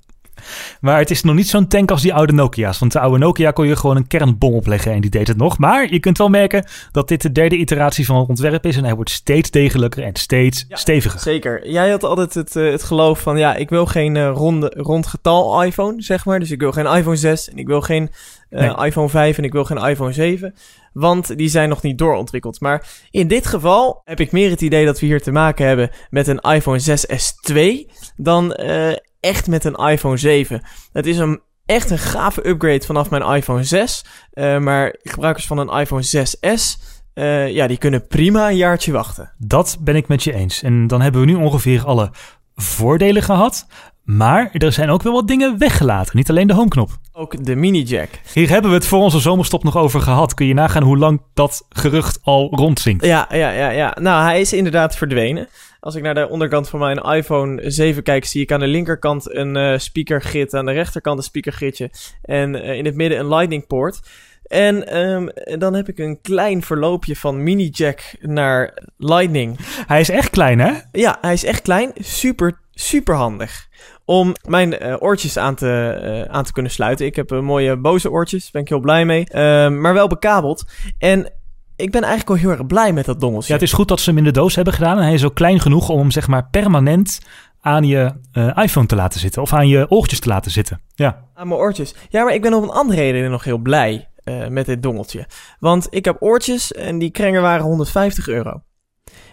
[0.80, 2.78] Maar het is nog niet zo'n tank als die oude Nokia's.
[2.78, 5.58] Want de oude Nokia kon je gewoon een kernbom opleggen en die deed het nog.
[5.58, 8.76] Maar je kunt wel merken dat dit de derde iteratie van het ontwerp is.
[8.76, 11.20] En hij wordt steeds degelijker en steeds steviger.
[11.20, 11.70] Zeker.
[11.70, 15.06] Jij had altijd het, eh, het geloof van, ja, ik wil geen eh, ronde, rond
[15.06, 16.38] getal iPhone, zeg maar.
[16.40, 18.10] Dus ik wil geen iPhone 6 en ik wil geen
[18.50, 18.86] eh, Nee.
[18.86, 20.54] iPhone 5 en ik wil geen iPhone 7.
[20.92, 22.60] Want die zijn nog niet doorontwikkeld.
[22.60, 25.90] Maar in dit geval heb ik meer het idee dat we hier te maken hebben
[26.10, 30.62] met een iPhone 6S2 dan eh, echt met een iPhone 7.
[30.92, 34.04] Het is een echt een gave upgrade vanaf mijn iPhone 6.
[34.30, 36.78] eh, maar gebruikers van een iPhone 6S,
[37.14, 39.32] eh, ja, die kunnen prima een jaartje wachten.
[39.38, 40.62] Dat ben ik met je eens.
[40.62, 42.10] En dan hebben we nu ongeveer alle
[42.54, 43.66] voordelen gehad.
[44.04, 46.16] Maar er zijn ook wel wat dingen weggelaten.
[46.16, 46.90] Niet alleen de homeknop.
[47.12, 48.08] Ook de mini jack.
[48.32, 50.34] Hier hebben we het voor onze zomerstop nog over gehad.
[50.34, 53.04] Kun je nagaan hoe lang dat gerucht al rondzinkt.
[53.04, 53.96] Ja, ja, ja, ja.
[54.00, 55.48] Nou, hij is inderdaad verdwenen.
[55.80, 59.34] Als ik naar de onderkant van mijn iPhone 7 kijk, zie ik aan de linkerkant
[59.34, 61.90] een eh speakergit, aan de rechterkant een speakergitje
[62.22, 64.00] en eh, in het midden een lightning poort.
[64.42, 69.58] En ehm, dan heb ik een klein verloopje van mini jack naar lightning.
[69.86, 70.72] Hij is echt klein, hè?
[70.92, 73.66] Ja, hij is echt klein, super, super handig.
[74.04, 77.06] Om mijn eh, oortjes aan te, aan te kunnen sluiten.
[77.06, 79.24] Ik heb eh, mooie boze oortjes, daar ben ik heel blij mee.
[79.28, 80.64] Ehm, maar wel bekabeld.
[80.98, 81.32] En
[81.78, 83.52] ik ben eigenlijk wel heel erg blij met dat dongeltje.
[83.52, 84.96] Ja, het is goed dat ze hem in de doos hebben gedaan.
[84.96, 87.18] En hij is ook klein genoeg om hem zeg maar permanent
[87.60, 89.42] aan je eh, iPhone te laten zitten.
[89.42, 90.80] Of aan je oortjes te laten zitten.
[90.94, 91.24] Ja.
[91.34, 91.94] Aan mijn oortjes.
[92.08, 95.26] Ja, maar ik ben op een andere reden nog heel blij eh, met dit dongeltje.
[95.58, 98.62] Want ik heb oortjes en die krengen waren 150 euro.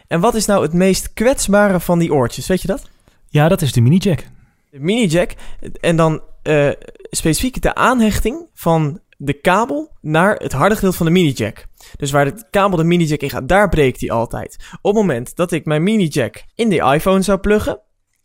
[0.08, 2.48] En wat is nou het meest kwetsbare van die oortjes?
[2.48, 2.90] Weet je dat?
[3.30, 4.24] ja, dat is de mini jack.
[4.70, 5.34] De mini jack.
[5.80, 6.70] En dan eh,
[7.10, 11.66] specifiek de aanhechting van de kabel naar het harde gedeelte van de mini jack.
[11.98, 14.58] Dus waar de kabel de mini jack in gaat, daar breekt die altijd.
[14.82, 17.80] Op het moment dat ik mijn mini jack in die iPhone zou pluggen,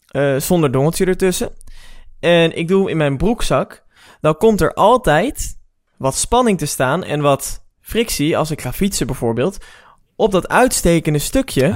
[0.06, 1.50] eh, zonder dongeltje ertussen,
[2.20, 3.84] en ik doe hem in mijn broekzak,
[4.20, 5.58] dan komt er altijd
[5.96, 9.58] wat spanning te staan en wat frictie, als ik ga fietsen bijvoorbeeld,
[10.16, 11.74] op dat uitstekende stukje Ah,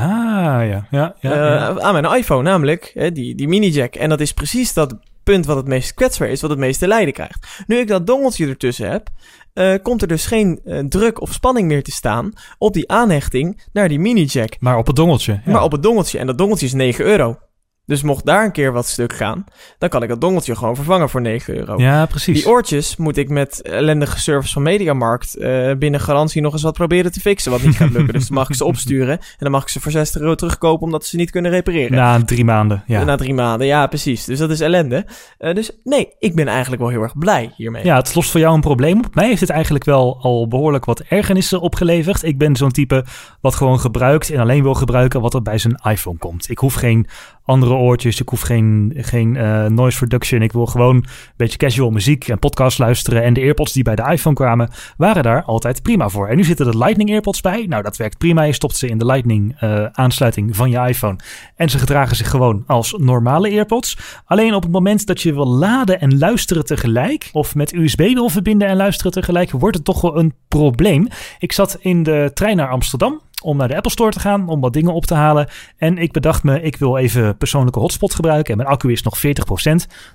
[0.68, 0.87] ja.
[0.90, 3.94] Ja, ja, eh, aan mijn iPhone, namelijk hè, die, die mini jack.
[3.94, 7.14] En dat is precies dat punt wat het meest kwetsbaar is, wat het meeste lijden
[7.14, 7.46] krijgt.
[7.66, 9.08] Nu ik dat dongeltje ertussen heb,
[9.52, 13.62] eh, komt er dus geen eh, druk of spanning meer te staan op die aanhechting
[13.72, 14.56] naar die mini jack.
[14.60, 15.40] Maar op het dongeltje.
[15.44, 15.52] Ja.
[15.52, 16.18] Maar op het dongeltje.
[16.18, 17.38] En dat dongeltje is 9 euro.
[17.87, 19.44] Dus mocht daar een keer wat stuk gaan,
[19.79, 21.79] dan kan ik dat dongeltje gewoon vervangen voor 9 euro.
[21.79, 22.37] Ja, precies.
[22.37, 26.75] Die oortjes moet ik met ellendige service van Mediamarkt eh, binnen garantie nog eens wat
[26.75, 28.14] proberen te fixen, wat niet gaat lukken.
[28.14, 30.85] dus dan mag ik ze opsturen en dan mag ik ze voor 60 euro terugkopen
[30.85, 31.97] omdat ze niet kunnen repareren.
[31.97, 33.05] Na drie maanden, ja.
[33.05, 34.25] Na drie maanden, ja precies.
[34.25, 35.07] Dus dat is ellende.
[35.38, 37.85] Eh, dus nee, ik ben eigenlijk wel heel erg blij hiermee.
[37.85, 39.14] Ja, het lost voor jou een probleem op.
[39.14, 42.23] Mij heeft het eigenlijk wel al behoorlijk wat ergernissen opgeleverd.
[42.23, 43.05] Ik ben zo'n type
[43.40, 46.51] wat gewoon gebruikt en alleen wil gebruiken wat er bij zijn iPhone komt.
[46.51, 47.07] Ik hoef geen
[47.44, 48.20] andere oortjes.
[48.20, 50.42] Ik hoef geen, geen uh, noise reduction.
[50.42, 51.06] Ik wil gewoon een
[51.37, 53.22] beetje casual muziek en podcast luisteren.
[53.22, 56.28] En de AirPods die bij de iPhone kwamen, waren daar altijd prima voor.
[56.28, 57.66] En nu zitten de Lightning AirPods bij.
[57.68, 58.42] Nou, dat werkt prima.
[58.42, 61.16] Je stopt ze in de Lightning uh, aansluiting van je iPhone.
[61.56, 63.98] En ze gedragen zich gewoon als normale AirPods.
[64.24, 68.28] Alleen op het moment dat je wil laden en luisteren tegelijk, of met USB wil
[68.28, 71.08] verbinden en luisteren tegelijk, wordt het toch wel een probleem.
[71.38, 74.61] Ik zat in de trein naar Amsterdam om naar de Apple Store te gaan, om
[74.61, 75.48] wat dingen op te halen.
[75.76, 78.50] En ik bedacht me, ik wil even persoonlijke hotspot gebruiken.
[78.50, 79.20] En mijn accu is nog 40%.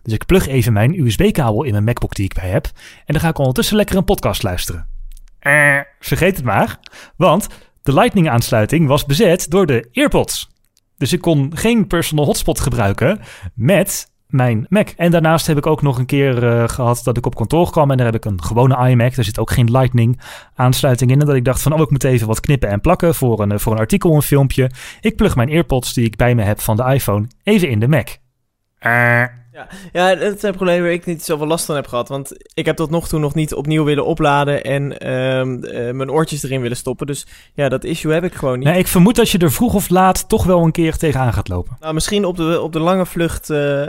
[0.03, 2.65] Dus ik plug even mijn USB-kabel in mijn MacBook die ik bij heb.
[3.05, 4.87] En dan ga ik ondertussen lekker een podcast luisteren.
[5.39, 6.79] Eh, vergeet het maar.
[7.15, 7.47] Want
[7.81, 10.49] de Lightning-aansluiting was bezet door de AirPods.
[10.97, 13.19] Dus ik kon geen personal hotspot gebruiken
[13.53, 14.89] met mijn Mac.
[14.89, 17.91] En daarnaast heb ik ook nog een keer uh, gehad dat ik op kantoor kwam
[17.91, 19.15] en daar heb ik een gewone iMac.
[19.15, 20.21] Daar zit ook geen Lightning
[20.55, 21.19] aansluiting in.
[21.19, 23.59] En dat ik dacht van, oh, ik moet even wat knippen en plakken voor een,
[23.59, 24.71] voor een artikel, een filmpje.
[25.01, 27.87] Ik plug mijn AirPods die ik bij me heb van de iPhone even in de
[27.87, 28.07] Mac.
[28.81, 29.23] Uh,
[29.93, 32.09] ja, ja, dat zijn problemen waar ik niet zoveel last van heb gehad.
[32.09, 36.11] Want ik heb tot nog toe nog niet opnieuw willen opladen en um, uh, mijn
[36.11, 37.07] oortjes erin willen stoppen.
[37.07, 38.67] Dus ja, dat issue heb ik gewoon niet.
[38.67, 41.47] Nee, ik vermoed dat je er vroeg of laat toch wel een keer tegenaan gaat
[41.47, 41.77] lopen.
[41.79, 43.87] Nou, misschien op de, op de lange vlucht uh, uh,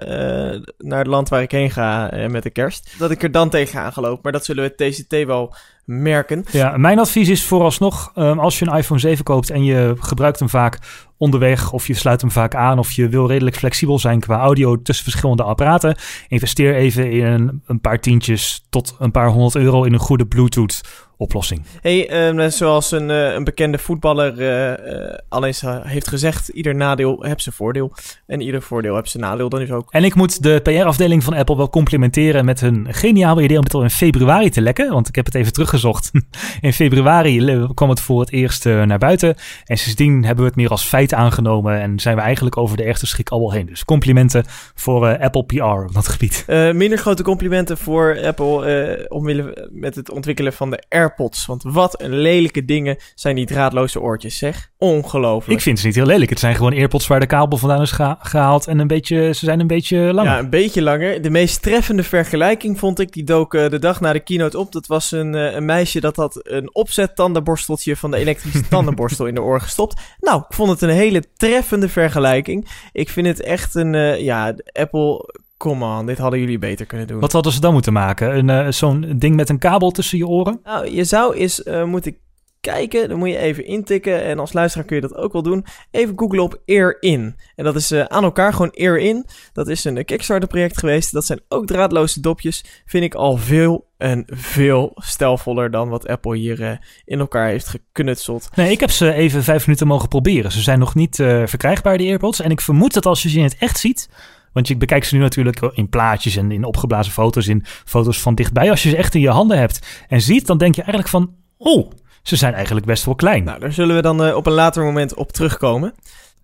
[0.78, 2.94] naar het land waar ik heen ga met de kerst.
[2.98, 4.20] Dat ik er dan tegenaan ga lopen.
[4.22, 5.54] Maar dat zullen we TCT wel
[5.90, 6.44] merken.
[6.50, 10.38] Ja, mijn advies is vooralsnog, um, als je een iPhone 7 koopt en je gebruikt
[10.38, 10.78] hem vaak
[11.16, 14.82] onderweg of je sluit hem vaak aan of je wil redelijk flexibel zijn qua audio
[14.82, 15.96] tussen verschillende apparaten,
[16.28, 20.80] investeer even in een, paar tientjes tot een paar honderd euro in een goede Bluetooth
[21.20, 21.62] oplossing.
[21.80, 27.22] Hey, um, zoals een, uh, een bekende voetballer uh, al eens heeft gezegd, ieder nadeel
[27.22, 27.92] heeft zijn voordeel.
[28.26, 29.92] En ieder voordeel heeft zijn nadeel dan is ook.
[29.92, 33.74] En ik moet de PR-afdeling van Apple wel complimenteren met hun geniale idee om het
[33.74, 34.92] al in februari te lekken.
[34.92, 36.10] Want ik heb het even teruggezocht.
[36.60, 39.34] in februari kwam het voor het eerst naar buiten.
[39.64, 41.80] En sindsdien hebben we het meer als feit aangenomen.
[41.80, 43.66] En zijn we eigenlijk over de echte schrik al heen.
[43.66, 46.44] Dus complimenten voor Apple PR op dat gebied.
[46.74, 51.46] minder grote complimenten voor Apple omwille met het ontwikkelen van de Air AirPods.
[51.46, 54.70] Want wat een lelijke dingen zijn die draadloze oortjes, zeg.
[54.78, 55.58] Ongelooflijk.
[55.58, 56.30] Ik vind ze niet heel lelijk.
[56.30, 58.66] Het zijn gewoon AirPods waar de kabel vandaan is gehaald.
[58.66, 60.32] En een beetje, ze zijn een beetje langer.
[60.32, 61.22] Ja, een beetje langer.
[61.22, 64.72] De meest treffende vergelijking vond ik, die dook uh, de dag na de keynote op.
[64.72, 69.26] Dat was een, uh, een meisje dat had een opzet tandenborsteltje van de elektrische tandenborstel
[69.26, 70.00] in de oor gestopt.
[70.18, 72.68] Nou, ik vond het een hele treffende vergelijking.
[72.92, 77.06] Ik vind het echt een, uh, ja, Apple Kom on, dit hadden jullie beter kunnen
[77.06, 77.20] doen.
[77.20, 78.36] Wat hadden ze dan moeten maken?
[78.36, 80.60] Een, uh, Zo'n ding met een kabel tussen je oren?
[80.64, 82.16] Nou, je zou eens uh, moeten
[82.60, 83.08] kijken.
[83.08, 84.24] Dan moet je even intikken.
[84.24, 85.64] En als luisteraar kun je dat ook wel doen.
[85.90, 87.36] Even googlen op Ear In.
[87.56, 89.26] En dat is uh, aan elkaar gewoon Ear In.
[89.52, 91.12] Dat is een Kickstarter project geweest.
[91.12, 92.82] Dat zijn ook draadloze dopjes.
[92.86, 98.48] Vind ik al veel en veel stijlvoller dan wat Apple hier in elkaar heeft geknutseld.
[98.54, 100.52] Nee, ik heb ze even vijf minuten mogen proberen.
[100.52, 102.40] Ze zijn nog niet verkrijgbaar, die AirPods.
[102.40, 104.08] En ik vermoed dat als je ze in het echt ziet
[104.52, 108.34] want je bekijkt ze nu natuurlijk in plaatjes en in opgeblazen foto's, in foto's van
[108.34, 108.70] dichtbij.
[108.70, 111.34] Als je ze echt in je handen hebt en ziet, dan denk je eigenlijk van,
[111.56, 111.90] oh,
[112.22, 113.44] ze zijn eigenlijk best wel klein.
[113.44, 115.94] Nou, daar zullen we dan uh, op een later moment op terugkomen.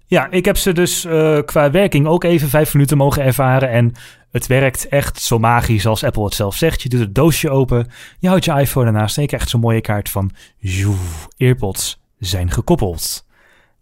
[0.06, 3.70] Ja, ik heb ze dus uh, qua werking ook even vijf minuten mogen ervaren.
[3.70, 3.92] En
[4.30, 6.82] het werkt echt zo magisch als Apple het zelf zegt.
[6.82, 7.86] Je doet het doosje open,
[8.18, 10.30] je houdt je iPhone ernaast en je krijgt zo'n mooie kaart van...
[10.56, 10.94] Joe,
[11.36, 13.25] AirPods zijn gekoppeld.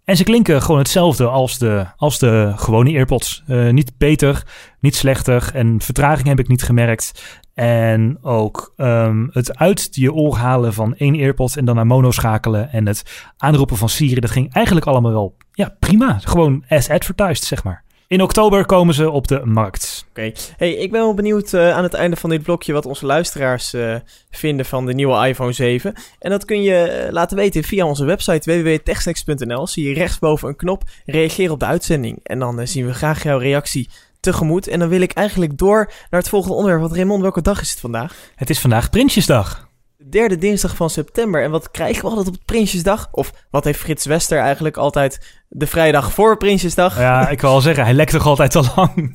[0.05, 3.43] En ze klinken gewoon hetzelfde als de, als de gewone AirPods.
[3.47, 4.43] Uh, niet beter,
[4.81, 7.40] niet slechter en vertraging heb ik niet gemerkt.
[7.55, 12.11] En ook um, het uit je oor halen van één AirPod en dan naar mono
[12.11, 16.19] schakelen en het aanroepen van Siri, dat ging eigenlijk allemaal wel ja, prima.
[16.23, 17.84] Gewoon as advertised, zeg maar.
[18.09, 20.05] In oktober komen ze op de markt.
[20.09, 20.21] Oké.
[20.21, 20.35] Okay.
[20.57, 23.75] Hey, ik ben wel benieuwd uh, aan het einde van dit blokje wat onze luisteraars
[23.75, 23.95] uh,
[24.31, 25.95] vinden van de nieuwe iPhone 7.
[26.19, 29.67] En dat kun je laten weten via onze website www.techsnacks.nl.
[29.67, 32.21] Zie je rechtsboven een knop, reageer op de uitzending.
[32.23, 33.88] En dan uh, zien we graag jouw reactie
[34.21, 34.69] tegemoet.
[34.69, 36.83] En dan wil ik eigenlijk door naar het volgende onderwerp.
[36.83, 38.14] Want Raymond, welke dag is het vandaag?
[38.35, 39.73] Het is vandaag Prinsjesdag.
[40.11, 41.43] Derde dinsdag van september.
[41.43, 43.09] En wat krijgen we altijd op Prinsjesdag?
[43.11, 46.99] Of wat heeft Frits Wester eigenlijk altijd de vrijdag voor Prinsjesdag?
[46.99, 49.14] Ja, ik wil al zeggen, hij lekt toch altijd te lang.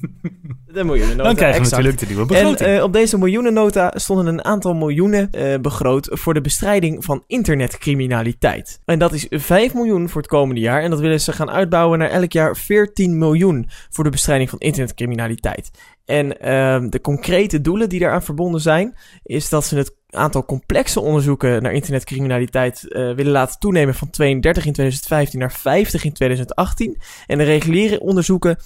[0.66, 1.24] De miljoenennota.
[1.24, 1.84] Dan krijgen we exact.
[1.84, 2.78] natuurlijk de nieuwe En begroting.
[2.78, 8.80] eh, op deze miljoenennota stonden een aantal miljoenen eh, begroot voor de bestrijding van internetcriminaliteit.
[8.86, 10.82] En dat is 5 miljoen voor het komende jaar.
[10.82, 14.60] En dat willen ze gaan uitbouwen naar elk jaar 14 miljoen voor de bestrijding van
[14.60, 15.72] internetcriminaliteit.
[16.10, 21.00] En ehm, de concrete doelen die daaraan verbonden zijn, is dat ze het aantal complexe
[21.00, 26.98] onderzoeken naar internetcriminaliteit eh, willen laten toenemen van 32 in 2015 naar 50 in 2018.
[27.28, 28.58] En de reguliere onderzoeken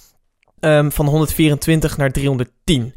[0.64, 2.94] ehm, van 124 naar 310.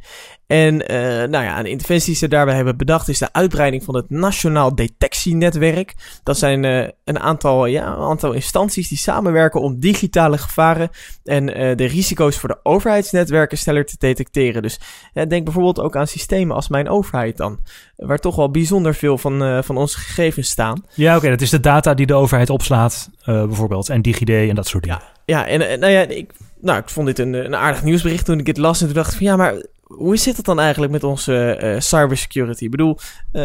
[0.48, 0.98] En eh,
[1.30, 4.76] nou ja, de interventies die ze daarbij hebben bedacht is de uitbreiding van het Nationaal
[4.76, 5.94] Detectienetwerk.
[6.24, 10.90] Dat zijn eh, een, aantal, ja, een aantal instanties die samenwerken om digitale gevaren
[11.24, 14.62] en eh, de risico's voor de overheidsnetwerken sneller te detecteren.
[14.62, 14.80] Dus
[15.28, 17.60] denk bijvoorbeeld ook aan systemen als Mijn Overheid dan,
[17.96, 20.84] waar toch wel bijzonder veel van, van onze gegevens staan.
[20.94, 23.90] Ja, oké, dat is de data die de overheid opslaat, bijvoorbeeld.
[23.90, 25.02] En DigiD en dat soort dingen.
[25.28, 28.40] Ja, en eh, nou ja, ik, nou, ik vond dit een, een aardig nieuwsbericht toen
[28.40, 28.80] ik dit las.
[28.80, 29.56] En toen dacht ik van ja, maar
[29.88, 32.64] hoe zit het dan eigenlijk met onze eh, cybersecurity?
[32.64, 32.98] Ik bedoel,
[33.32, 33.42] eh,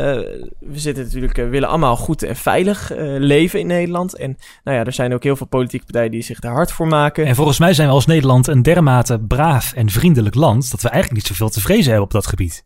[0.59, 4.17] we zitten natuurlijk, eh, willen allemaal goed en veilig eh, leven in Nederland.
[4.17, 6.87] En nou ja, er zijn ook heel veel politieke partijen die zich daar hard voor
[6.87, 7.27] maken.
[7.27, 10.71] En volgens mij zijn we als Nederland een dermate braaf en vriendelijk land...
[10.71, 12.65] dat we eigenlijk niet zoveel te vrezen hebben op dat gebied.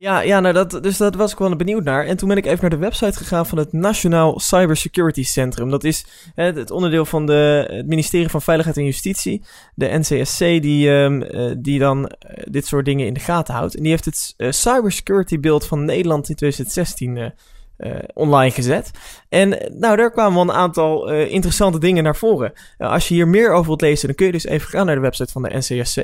[0.00, 2.06] Ja, ja nou dat, dus dat was ik wel benieuwd naar.
[2.06, 5.70] En toen ben ik even naar de website gegaan van het Nationaal Cybersecurity Centrum.
[5.70, 10.90] Dat is het onderdeel van de, het ministerie van Veiligheid en Justitie, de NCSC, die,
[10.90, 13.74] ehm, eh, die dan eh, dit soort dingen in de gaten houdt.
[13.74, 17.30] En die heeft het eh, cybersecurity beeld van Nederland in 2016 eh,
[17.76, 18.90] eh, online gezet.
[19.28, 22.52] En nou, daar kwamen wel een aantal interessante dingen naar voren.
[22.78, 25.00] Als je hier meer over wilt lezen, dan kun je dus even gaan naar de
[25.00, 25.96] website van de NCSC,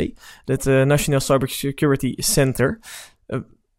[0.44, 2.78] het Nationaal Cybersecurity Center.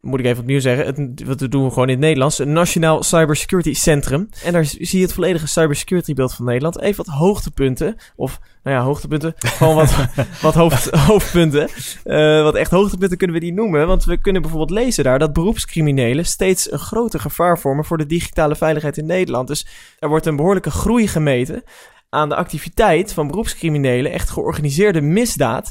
[0.00, 3.02] Moet ik even opnieuw zeggen, het, wat doen we gewoon in het Nederlands, een Nationaal
[3.02, 4.28] Cybersecurity Centrum.
[4.44, 6.80] En daar zie je het volledige cybersecurity beeld van Nederland.
[6.80, 9.94] Even wat hoogtepunten, of nou ja, hoogtepunten, gewoon wat,
[10.42, 11.68] wat hoofd, hoofdpunten.
[12.04, 15.32] Eh, wat echt hoogtepunten kunnen we die noemen, want we kunnen bijvoorbeeld lezen daar dat
[15.32, 19.48] beroepscriminelen steeds een groter gevaar vormen voor de digitale veiligheid in Nederland.
[19.48, 19.66] Dus
[19.98, 21.62] er wordt een behoorlijke groei gemeten
[22.08, 25.70] aan de activiteit van beroepscriminelen, echt georganiseerde misdaad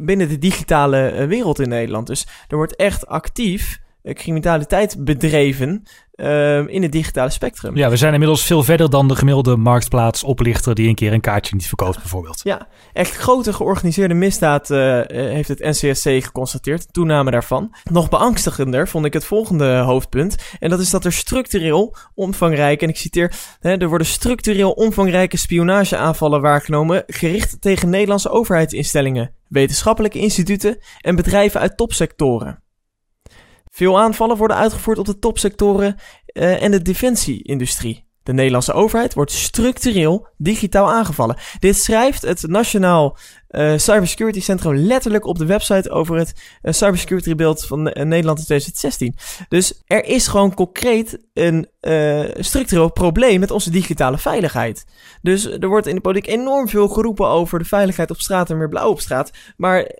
[0.00, 2.06] binnen de digitale eh, wereld in Nederland.
[2.06, 5.82] Dus er wordt echt actief eh, criminaliteit bedreven
[6.14, 7.76] eh, in het digitale spectrum.
[7.76, 10.74] Ja, we zijn inmiddels veel verder dan de gemiddelde marktplaats oplichter...
[10.74, 12.40] die een keer een kaartje niet verkoopt, bijvoorbeeld.
[12.44, 16.92] Ja, echt grote georganiseerde misdaad eh, heeft het NCSC geconstateerd.
[16.92, 17.74] Toename daarvan.
[17.90, 20.36] Nog beangstigender vond ik het volgende hoofdpunt.
[20.58, 25.36] En dat is dat er structureel omvangrijke, en ik citeer, hè, er worden structureel omvangrijke
[25.36, 32.62] spionageaanvallen waargenomen, gericht tegen Nederlandse overheidsinstellingen, wetenschappelijke instituten en bedrijven uit topsectoren.
[33.70, 38.03] Veel aanvallen worden uitgevoerd op de topsectoren eh, en de defensieindustrie.
[38.24, 41.36] De Nederlandse overheid wordt structureel digitaal aangevallen.
[41.58, 43.16] Dit schrijft het Nationaal
[43.48, 46.32] eh, Cybersecurity Centrum letterlijk op de website over het
[46.62, 49.16] eh, cybersecurity beeld van eh, Nederland in 2016.
[49.48, 51.68] Dus er is gewoon concreet een
[52.38, 54.84] structureel probleem met onze digitale veiligheid.
[55.22, 58.58] Dus er wordt in de politiek enorm veel geroepen over de veiligheid op straat en
[58.58, 59.30] meer blauw op straat.
[59.56, 59.90] Maar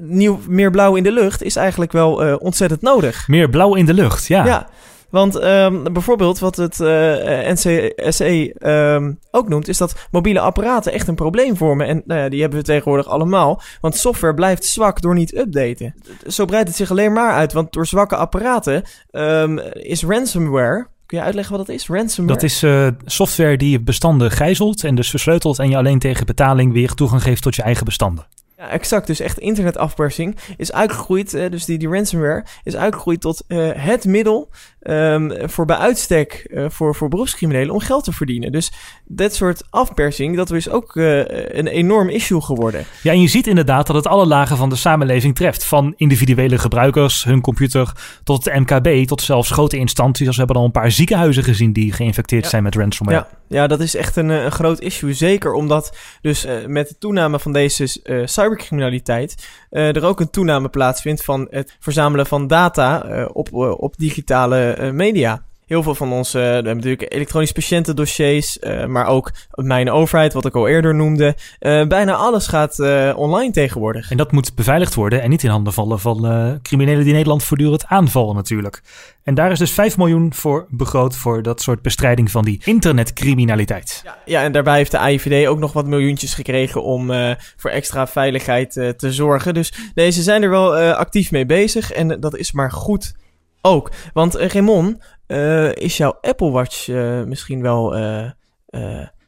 [0.00, 3.28] nieuw, meer blauw in de lucht is eigenlijk wel ontzettend nodig.
[3.28, 4.44] Meer blauw in de lucht, ja.
[4.44, 4.68] Ja,
[5.10, 11.08] want ehm, bijvoorbeeld wat het eh, NCSE ehm, ook noemt, is dat mobiele apparaten echt
[11.08, 11.86] een probleem vormen.
[11.86, 13.62] En nou die hebben we tegenwoordig allemaal.
[13.80, 15.94] Want software blijft zwak door niet updaten.
[16.26, 20.86] Zo breidt het zich alleen maar uit, want door zwakke apparaten ehm, is ransomware.
[21.06, 21.88] Kun je uitleggen wat dat is?
[21.88, 22.38] Ransomware?
[22.38, 25.58] Dat is eh, software die bestanden gijzelt en dus versleutelt...
[25.58, 28.26] en je alleen tegen betaling weer toegang geeft tot je eigen bestanden.
[28.60, 29.06] Ja, exact.
[29.06, 31.34] Dus echt internetafpersing is uitgegroeid.
[31.34, 34.48] eh, dus die, die ransomware is uitgegroeid tot eh, het middel
[34.80, 38.52] ehm, voor bij uitstek eh, voor, voor beroepscriminelen om geld te verdienen.
[38.52, 38.72] Dus
[39.04, 42.84] dat soort afpersing, dat is ook een enorm issue geworden.
[43.02, 45.64] Ja, en je ziet inderdaad dat het alle lagen van de samenleving treft.
[45.64, 47.92] Van individuele gebruikers, hun computer,
[48.24, 50.26] tot het MKB, tot zelfs grote instanties.
[50.26, 52.48] Als we hebben al een paar ziekenhuizen gezien die geïnfecteerd Ja.
[52.48, 53.26] zijn met ransomware.
[53.48, 55.12] Ja, ja, dat is echt een, een groot issue.
[55.14, 60.68] Zeker omdat dus met de toename van deze eh, cybercriminaliteit eh, er ook een toename
[60.68, 65.42] plaatsvindt van het verzamelen van data eh, op, eh, op digitale media.
[65.70, 70.32] Heel veel van onze, eh, we hebben natuurlijk elektronisch patiëntendossiers, eh, maar ook mijn overheid,
[70.32, 71.36] wat ik al eerder noemde.
[71.58, 72.80] Eh, bijna alles gaat
[73.14, 74.10] online tegenwoordig.
[74.10, 77.86] En dat moet beveiligd worden en niet in handen vallen van criminelen die Nederland voortdurend
[77.86, 78.82] aanvallen natuurlijk.
[79.22, 84.00] En daar is dus 5 miljoen voor begroot voor dat soort bestrijding van die internetcriminaliteit.
[84.04, 87.10] Ja, ja, en daarbij heeft de AIVD ook nog wat miljoentjes gekregen om
[87.56, 89.54] voor extra veiligheid te zorgen.
[89.54, 93.14] Dus deze zijn er wel actief mee bezig en dat is maar goed
[93.62, 93.90] ook.
[94.12, 97.94] Want uh, Raymond, uh, is jouw Apple Watch uh, misschien wel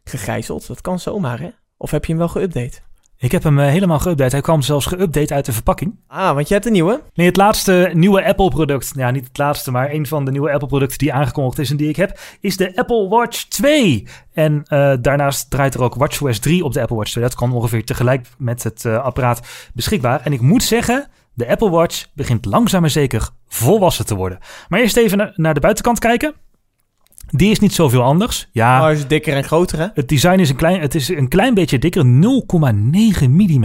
[0.05, 0.66] gegijzeld?
[0.66, 1.51] Dat kan zomaar, hè?
[1.77, 2.90] Of heb je hem wel geüpdate?
[3.23, 4.31] Ik heb hem helemaal geüpdate.
[4.31, 5.99] Hij kwam zelfs geüpdate uit de verpakking.
[6.07, 7.03] Ah, want je hebt een nieuwe?
[7.14, 8.92] Nee, het laatste nieuwe Apple-product.
[8.95, 11.88] Ja, niet het laatste, maar een van de nieuwe Apple-producten die aangekondigd is en die
[11.88, 14.07] ik heb, is de Apple Watch 2.
[14.33, 17.25] En uh, daarnaast draait er ook WatchOS 3 op de Apple Watch 2.
[17.25, 19.41] Dat kan ongeveer tegelijk met het uh, apparaat
[19.74, 20.20] beschikbaar.
[20.20, 24.39] En ik moet zeggen, de Apple Watch begint langzaam maar zeker volwassen te worden.
[24.68, 26.35] Maar eerst even naar de buitenkant kijken.
[27.35, 28.49] Die is niet zoveel anders.
[28.51, 29.87] Ja, maar oh, is dikker en groter, hè?
[29.95, 32.09] Het design is een klein, het is een klein beetje dikker, 0,9
[33.28, 33.64] mm.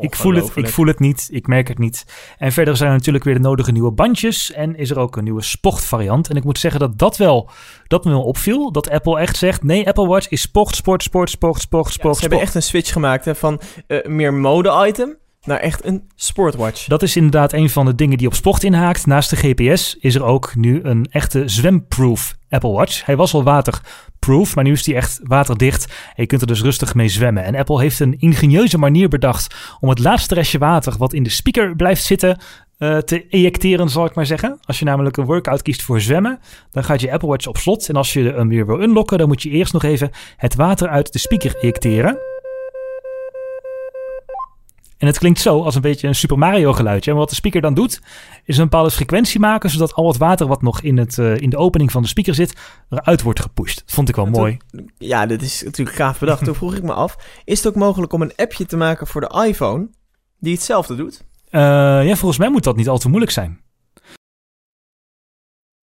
[0.00, 2.04] ik, voel het, ik voel het niet, ik merk het niet.
[2.38, 4.52] En verder zijn er natuurlijk weer de nodige nieuwe bandjes.
[4.52, 6.28] En is er ook een nieuwe sportvariant.
[6.28, 7.50] En ik moet zeggen dat dat wel,
[7.86, 8.72] dat me wel opviel.
[8.72, 12.14] Dat Apple echt zegt, nee, Apple Watch is sport, sport, sport, sport, sport, sport.
[12.14, 16.86] ze hebben echt een switch gemaakt hè, van uh, meer mode-item naar echt een sportwatch.
[16.86, 19.06] Dat is inderdaad een van de dingen die op sport inhaakt.
[19.06, 23.06] Naast de GPS is er ook nu een echte zwemproof Apple Watch.
[23.06, 25.84] Hij was al waterproof, maar nu is hij echt waterdicht.
[25.84, 27.44] En je kunt er dus rustig mee zwemmen.
[27.44, 31.30] En Apple heeft een ingenieuze manier bedacht om het laatste restje water wat in de
[31.30, 32.38] speaker blijft zitten
[32.78, 34.58] uh, te ejecteren, zal ik maar zeggen.
[34.64, 36.38] Als je namelijk een workout kiest voor zwemmen,
[36.70, 37.88] dan gaat je Apple Watch op slot.
[37.88, 40.88] En als je hem weer wil unlocken, dan moet je eerst nog even het water
[40.88, 42.29] uit de speaker ejecteren.
[45.00, 47.10] En het klinkt zo als een beetje een Super Mario geluidje.
[47.10, 48.00] En wat de speaker dan doet,
[48.44, 51.50] is een bepaalde frequentie maken, zodat al het water wat nog in, het, uh, in
[51.50, 52.56] de opening van de speaker zit,
[52.90, 53.80] eruit wordt gepusht.
[53.80, 54.56] Dat vond ik wel mooi.
[54.98, 56.44] Ja, dit is natuurlijk gaaf bedacht.
[56.44, 59.20] Toen vroeg ik me af, is het ook mogelijk om een appje te maken voor
[59.20, 59.88] de iPhone
[60.38, 61.24] die hetzelfde doet?
[61.50, 61.60] Uh,
[62.06, 63.60] ja, volgens mij moet dat niet al te moeilijk zijn.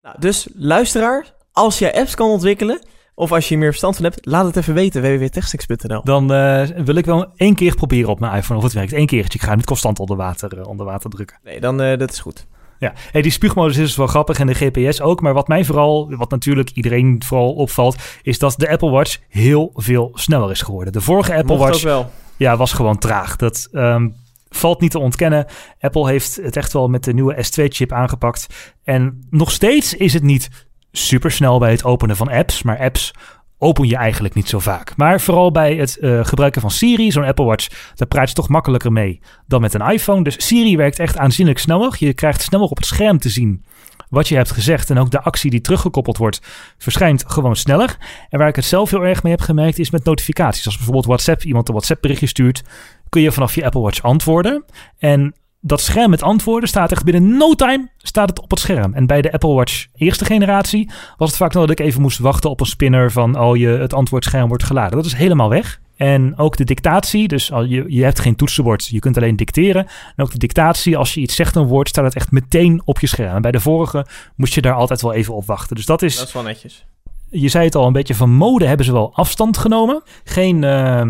[0.02, 2.86] Nou, dus luisteraar, als jij apps kan ontwikkelen,
[3.20, 6.04] of als je meer verstand van hebt, laat het even weten, www.techsticks.nl.
[6.04, 8.94] Dan uh, wil ik wel één keer proberen op mijn iPhone of het werkt.
[8.94, 9.40] Eén keertje.
[9.40, 11.40] Ik ga niet constant onder water, uh, onder water drukken.
[11.44, 12.48] Nee, dan uh, dat is goed.
[12.78, 15.22] Ja, hey, die spuugmodus is dus wel grappig en de GPS ook.
[15.22, 19.72] Maar wat mij vooral, wat natuurlijk iedereen vooral opvalt, is dat de Apple Watch heel
[19.74, 20.94] veel sneller is geworden.
[20.94, 22.12] De vorige Apple Mocht Watch wel.
[22.38, 23.36] Ja, was gewoon traag.
[23.36, 24.16] Dat um,
[24.50, 25.46] valt niet te ontkennen.
[25.80, 28.48] Apple heeft het echt wel met de nieuwe S2-chip aangepakt.
[28.84, 30.50] En nog steeds is het niet
[30.92, 32.64] super snel bij het openen van apps.
[32.64, 33.14] Maar apps
[33.58, 34.94] open je eigenlijk niet zo vaak.
[34.98, 38.50] Maar vooral bij het uh, gebruiken van Siri, zo'n Apple Watch, daar praat je toch
[38.50, 40.24] makkelijker mee dan met een iPhone.
[40.24, 41.96] Dus Siri werkt echt aanzienlijk sneller.
[42.00, 43.64] Je krijgt sneller op het scherm te zien
[44.10, 44.90] wat je hebt gezegd.
[44.90, 46.42] En ook de actie die teruggekoppeld wordt,
[46.78, 47.98] verschijnt gewoon sneller.
[48.30, 50.66] En waar ik het zelf heel erg mee heb gemerkt, is met notificaties.
[50.66, 52.64] Als bijvoorbeeld WhatsApp iemand een WhatsApp berichtje stuurt,
[53.10, 54.66] kun je vanaf je Apple Watch antwoorden.
[54.98, 58.94] En dat scherm met antwoorden staat echt binnen no time staat het op het scherm.
[58.94, 62.20] En bij de Apple Watch eerste generatie was het vaak nog dat ik even moest
[62.20, 64.98] wachten op een spinner van oh je, het antwoordscherm wordt geladen.
[64.98, 65.80] Dat is helemaal weg.
[65.96, 69.88] En ook de dictatie, dus al je, je hebt geen toetsenbord, je kunt alleen dicteren.
[70.16, 73.00] En ook de dictatie, als je iets zegt een woord, staat het echt meteen op
[73.00, 73.36] je scherm.
[73.36, 74.06] En bij de vorige
[74.36, 75.76] moest je daar altijd wel even op wachten.
[75.76, 76.18] Dus dat is...
[76.18, 76.86] Dat is wel netjes.
[77.30, 80.04] Je zei het al, een beetje van mode hebben ze wel afstand genomen.
[80.24, 81.02] Geen uh,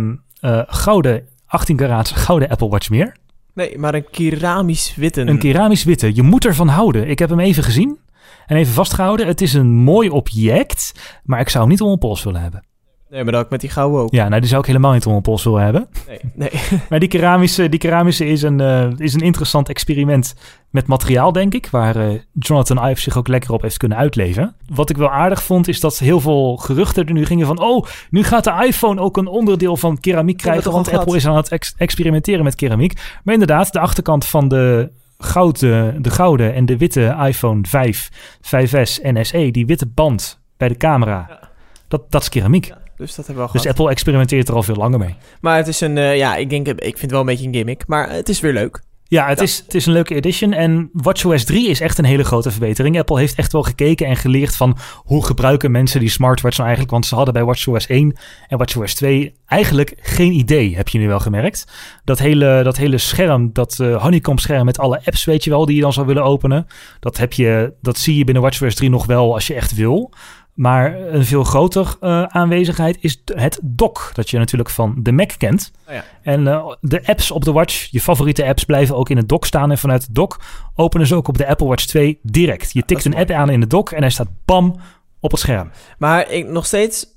[0.41, 3.16] uh, gouden, 18 karaats gouden Apple Watch meer.
[3.60, 5.22] Nee, maar een keramisch witte.
[5.22, 6.16] Een keramisch witte.
[6.16, 7.10] Je moet ervan houden.
[7.10, 7.99] Ik heb hem even gezien
[8.45, 9.28] en even vastgehouden.
[9.28, 10.91] Het is een mooi object,
[11.24, 12.64] maar ik zou hem niet om mijn pols willen hebben.
[13.10, 14.12] Nee, maar dat ook met die gouden ook.
[14.12, 15.88] Ja, nou, die zou ik helemaal niet om mijn pols willen hebben.
[16.07, 16.49] Nee, nee.
[16.89, 20.36] maar die keramische, die keramische is, een, uh, is een interessant experiment
[20.70, 21.68] met materiaal, denk ik.
[21.70, 24.55] Waar uh, Jonathan Ive zich ook lekker op heeft kunnen uitleven.
[24.74, 27.60] Wat ik wel aardig vond, is dat heel veel geruchten er nu gingen van...
[27.60, 30.72] oh, nu gaat de iPhone ook een onderdeel van keramiek krijgen...
[30.72, 32.93] want Apple is aan het ex experimenteren met keramiek.
[33.24, 38.10] Maar inderdaad, de achterkant van de goud, de gouden en de witte iPhone 5,
[38.41, 39.51] 5S en SE...
[39.51, 41.49] die witte band bij de camera, ja.
[41.88, 42.66] dat, dat is keramiek.
[42.66, 42.88] Ja.
[43.00, 45.16] Dus dat hebben we al Dus Apple experimenteert er al veel langer mee.
[45.41, 47.54] Maar het is een, uh, ja, ik denk, ik vind het wel een beetje een
[47.54, 48.82] gimmick, maar het is weer leuk.
[49.10, 49.43] Ja, het, ja.
[49.43, 50.54] Is, het is een leuke edition.
[50.54, 53.00] En WatchOS 3 is echt een hele grote verbetering.
[53.00, 56.91] Apple heeft echt wel gekeken en geleerd van hoe gebruiken mensen die smartwatch nou eigenlijk.
[56.91, 61.08] Want ze hadden bij WatchOS 1 en WatchOS 2 eigenlijk geen idee, heb je nu
[61.08, 61.66] wel gemerkt.
[62.04, 65.66] Dat hele, dat hele scherm, dat uh, honeycomb scherm met alle apps, weet je wel,
[65.66, 66.68] die je dan zou willen openen.
[67.00, 70.14] Dat, heb je, dat zie je binnen WatchOS 3 nog wel als je echt wil.
[70.60, 75.32] Maar een veel groter uh, aanwezigheid is het dock, dat je natuurlijk van de Mac
[75.38, 75.72] kent.
[75.88, 76.03] Oh ja.
[76.22, 79.45] En uh, de apps op de Watch, je favoriete apps, blijven ook in het dock
[79.45, 79.72] staan.
[79.72, 80.39] En vanuit het dock
[80.76, 82.74] openen ze ook op de Apple Watch 2 direct.
[82.74, 84.76] Je tikt een app aan in het dock en hij staat bam
[85.20, 85.72] op het scherm.
[85.97, 87.07] Maar ik, nog steeds,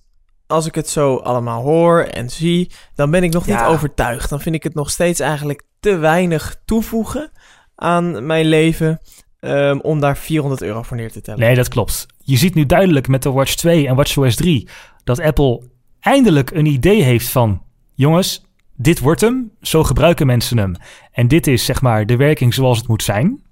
[0.47, 3.63] als ik het zo allemaal hoor en zie, dan ben ik nog ja.
[3.63, 4.31] niet overtuigd.
[4.31, 7.31] Dan vind ik het nog steeds eigenlijk te weinig toevoegen
[7.75, 9.01] aan mijn leven.
[9.45, 11.41] Um, om daar 400 euro voor neer te tellen.
[11.41, 12.07] Nee, dat klopt.
[12.25, 14.69] Je ziet nu duidelijk met de Watch 2 en WatchOS 3
[15.05, 15.63] dat Apple
[16.01, 17.63] eindelijk een idee heeft van:
[17.95, 18.45] jongens,
[18.77, 20.75] dit wordt hem, zo gebruiken mensen hem.
[21.13, 23.43] En dit is zeg maar de werking zoals het moet zijn.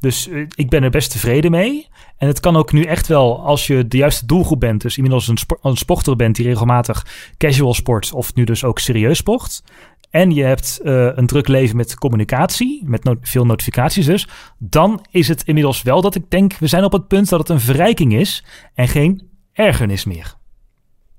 [0.00, 1.88] Dus eh, ik ben er best tevreden mee.
[2.16, 5.28] En het kan ook nu echt wel, als je de juiste doelgroep bent, dus inmiddels
[5.28, 7.06] een, spo- een sporter bent die regelmatig
[7.36, 9.62] casual sport of nu dus ook serieus sport.
[10.10, 14.28] En je hebt eh, een druk leven met communicatie, met no- veel notificaties dus.
[14.58, 17.48] Dan is het inmiddels wel dat ik denk, we zijn op het punt dat het
[17.48, 18.44] een verrijking is
[18.74, 20.34] en geen ergernis meer.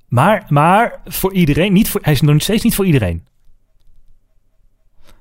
[0.08, 3.28] Maar, maar voor iedereen, niet voor, hij is nog steeds niet voor iedereen.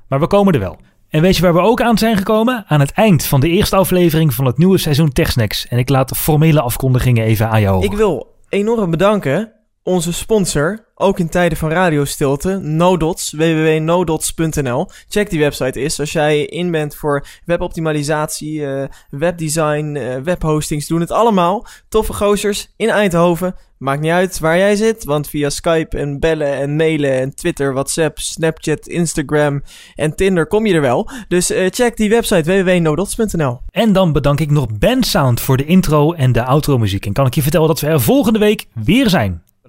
[0.09, 0.79] Maar we komen er wel.
[1.09, 2.65] En weet je waar we ook aan zijn gekomen?
[2.67, 5.67] Aan het eind van de eerste aflevering van het nieuwe seizoen TechSnacks.
[5.67, 7.85] En ik laat de formele afkondigingen even aan jou.
[7.85, 9.53] Ik wil enorm bedanken
[9.83, 14.89] onze sponsor, ook in tijden van radiostilte, Nodots, www.nodots.nl.
[15.09, 21.01] Check die website eens als jij in bent voor weboptimalisatie, eh, webdesign, eh, webhostings, doen
[21.01, 21.67] het allemaal.
[21.89, 23.55] Toffe gozers in Eindhoven.
[23.79, 27.73] Maakt niet uit waar jij zit, want via Skype en bellen en mailen en Twitter,
[27.73, 29.63] WhatsApp, Snapchat, Instagram
[29.95, 31.11] en Tinder kom je er wel.
[31.29, 33.61] Dus eh, check die website www.nodots.nl.
[33.71, 37.07] En dan bedank ik nog Bandsound voor de intro en de outro muziek.
[37.07, 39.43] En kan ik je vertellen dat we er volgende week weer zijn.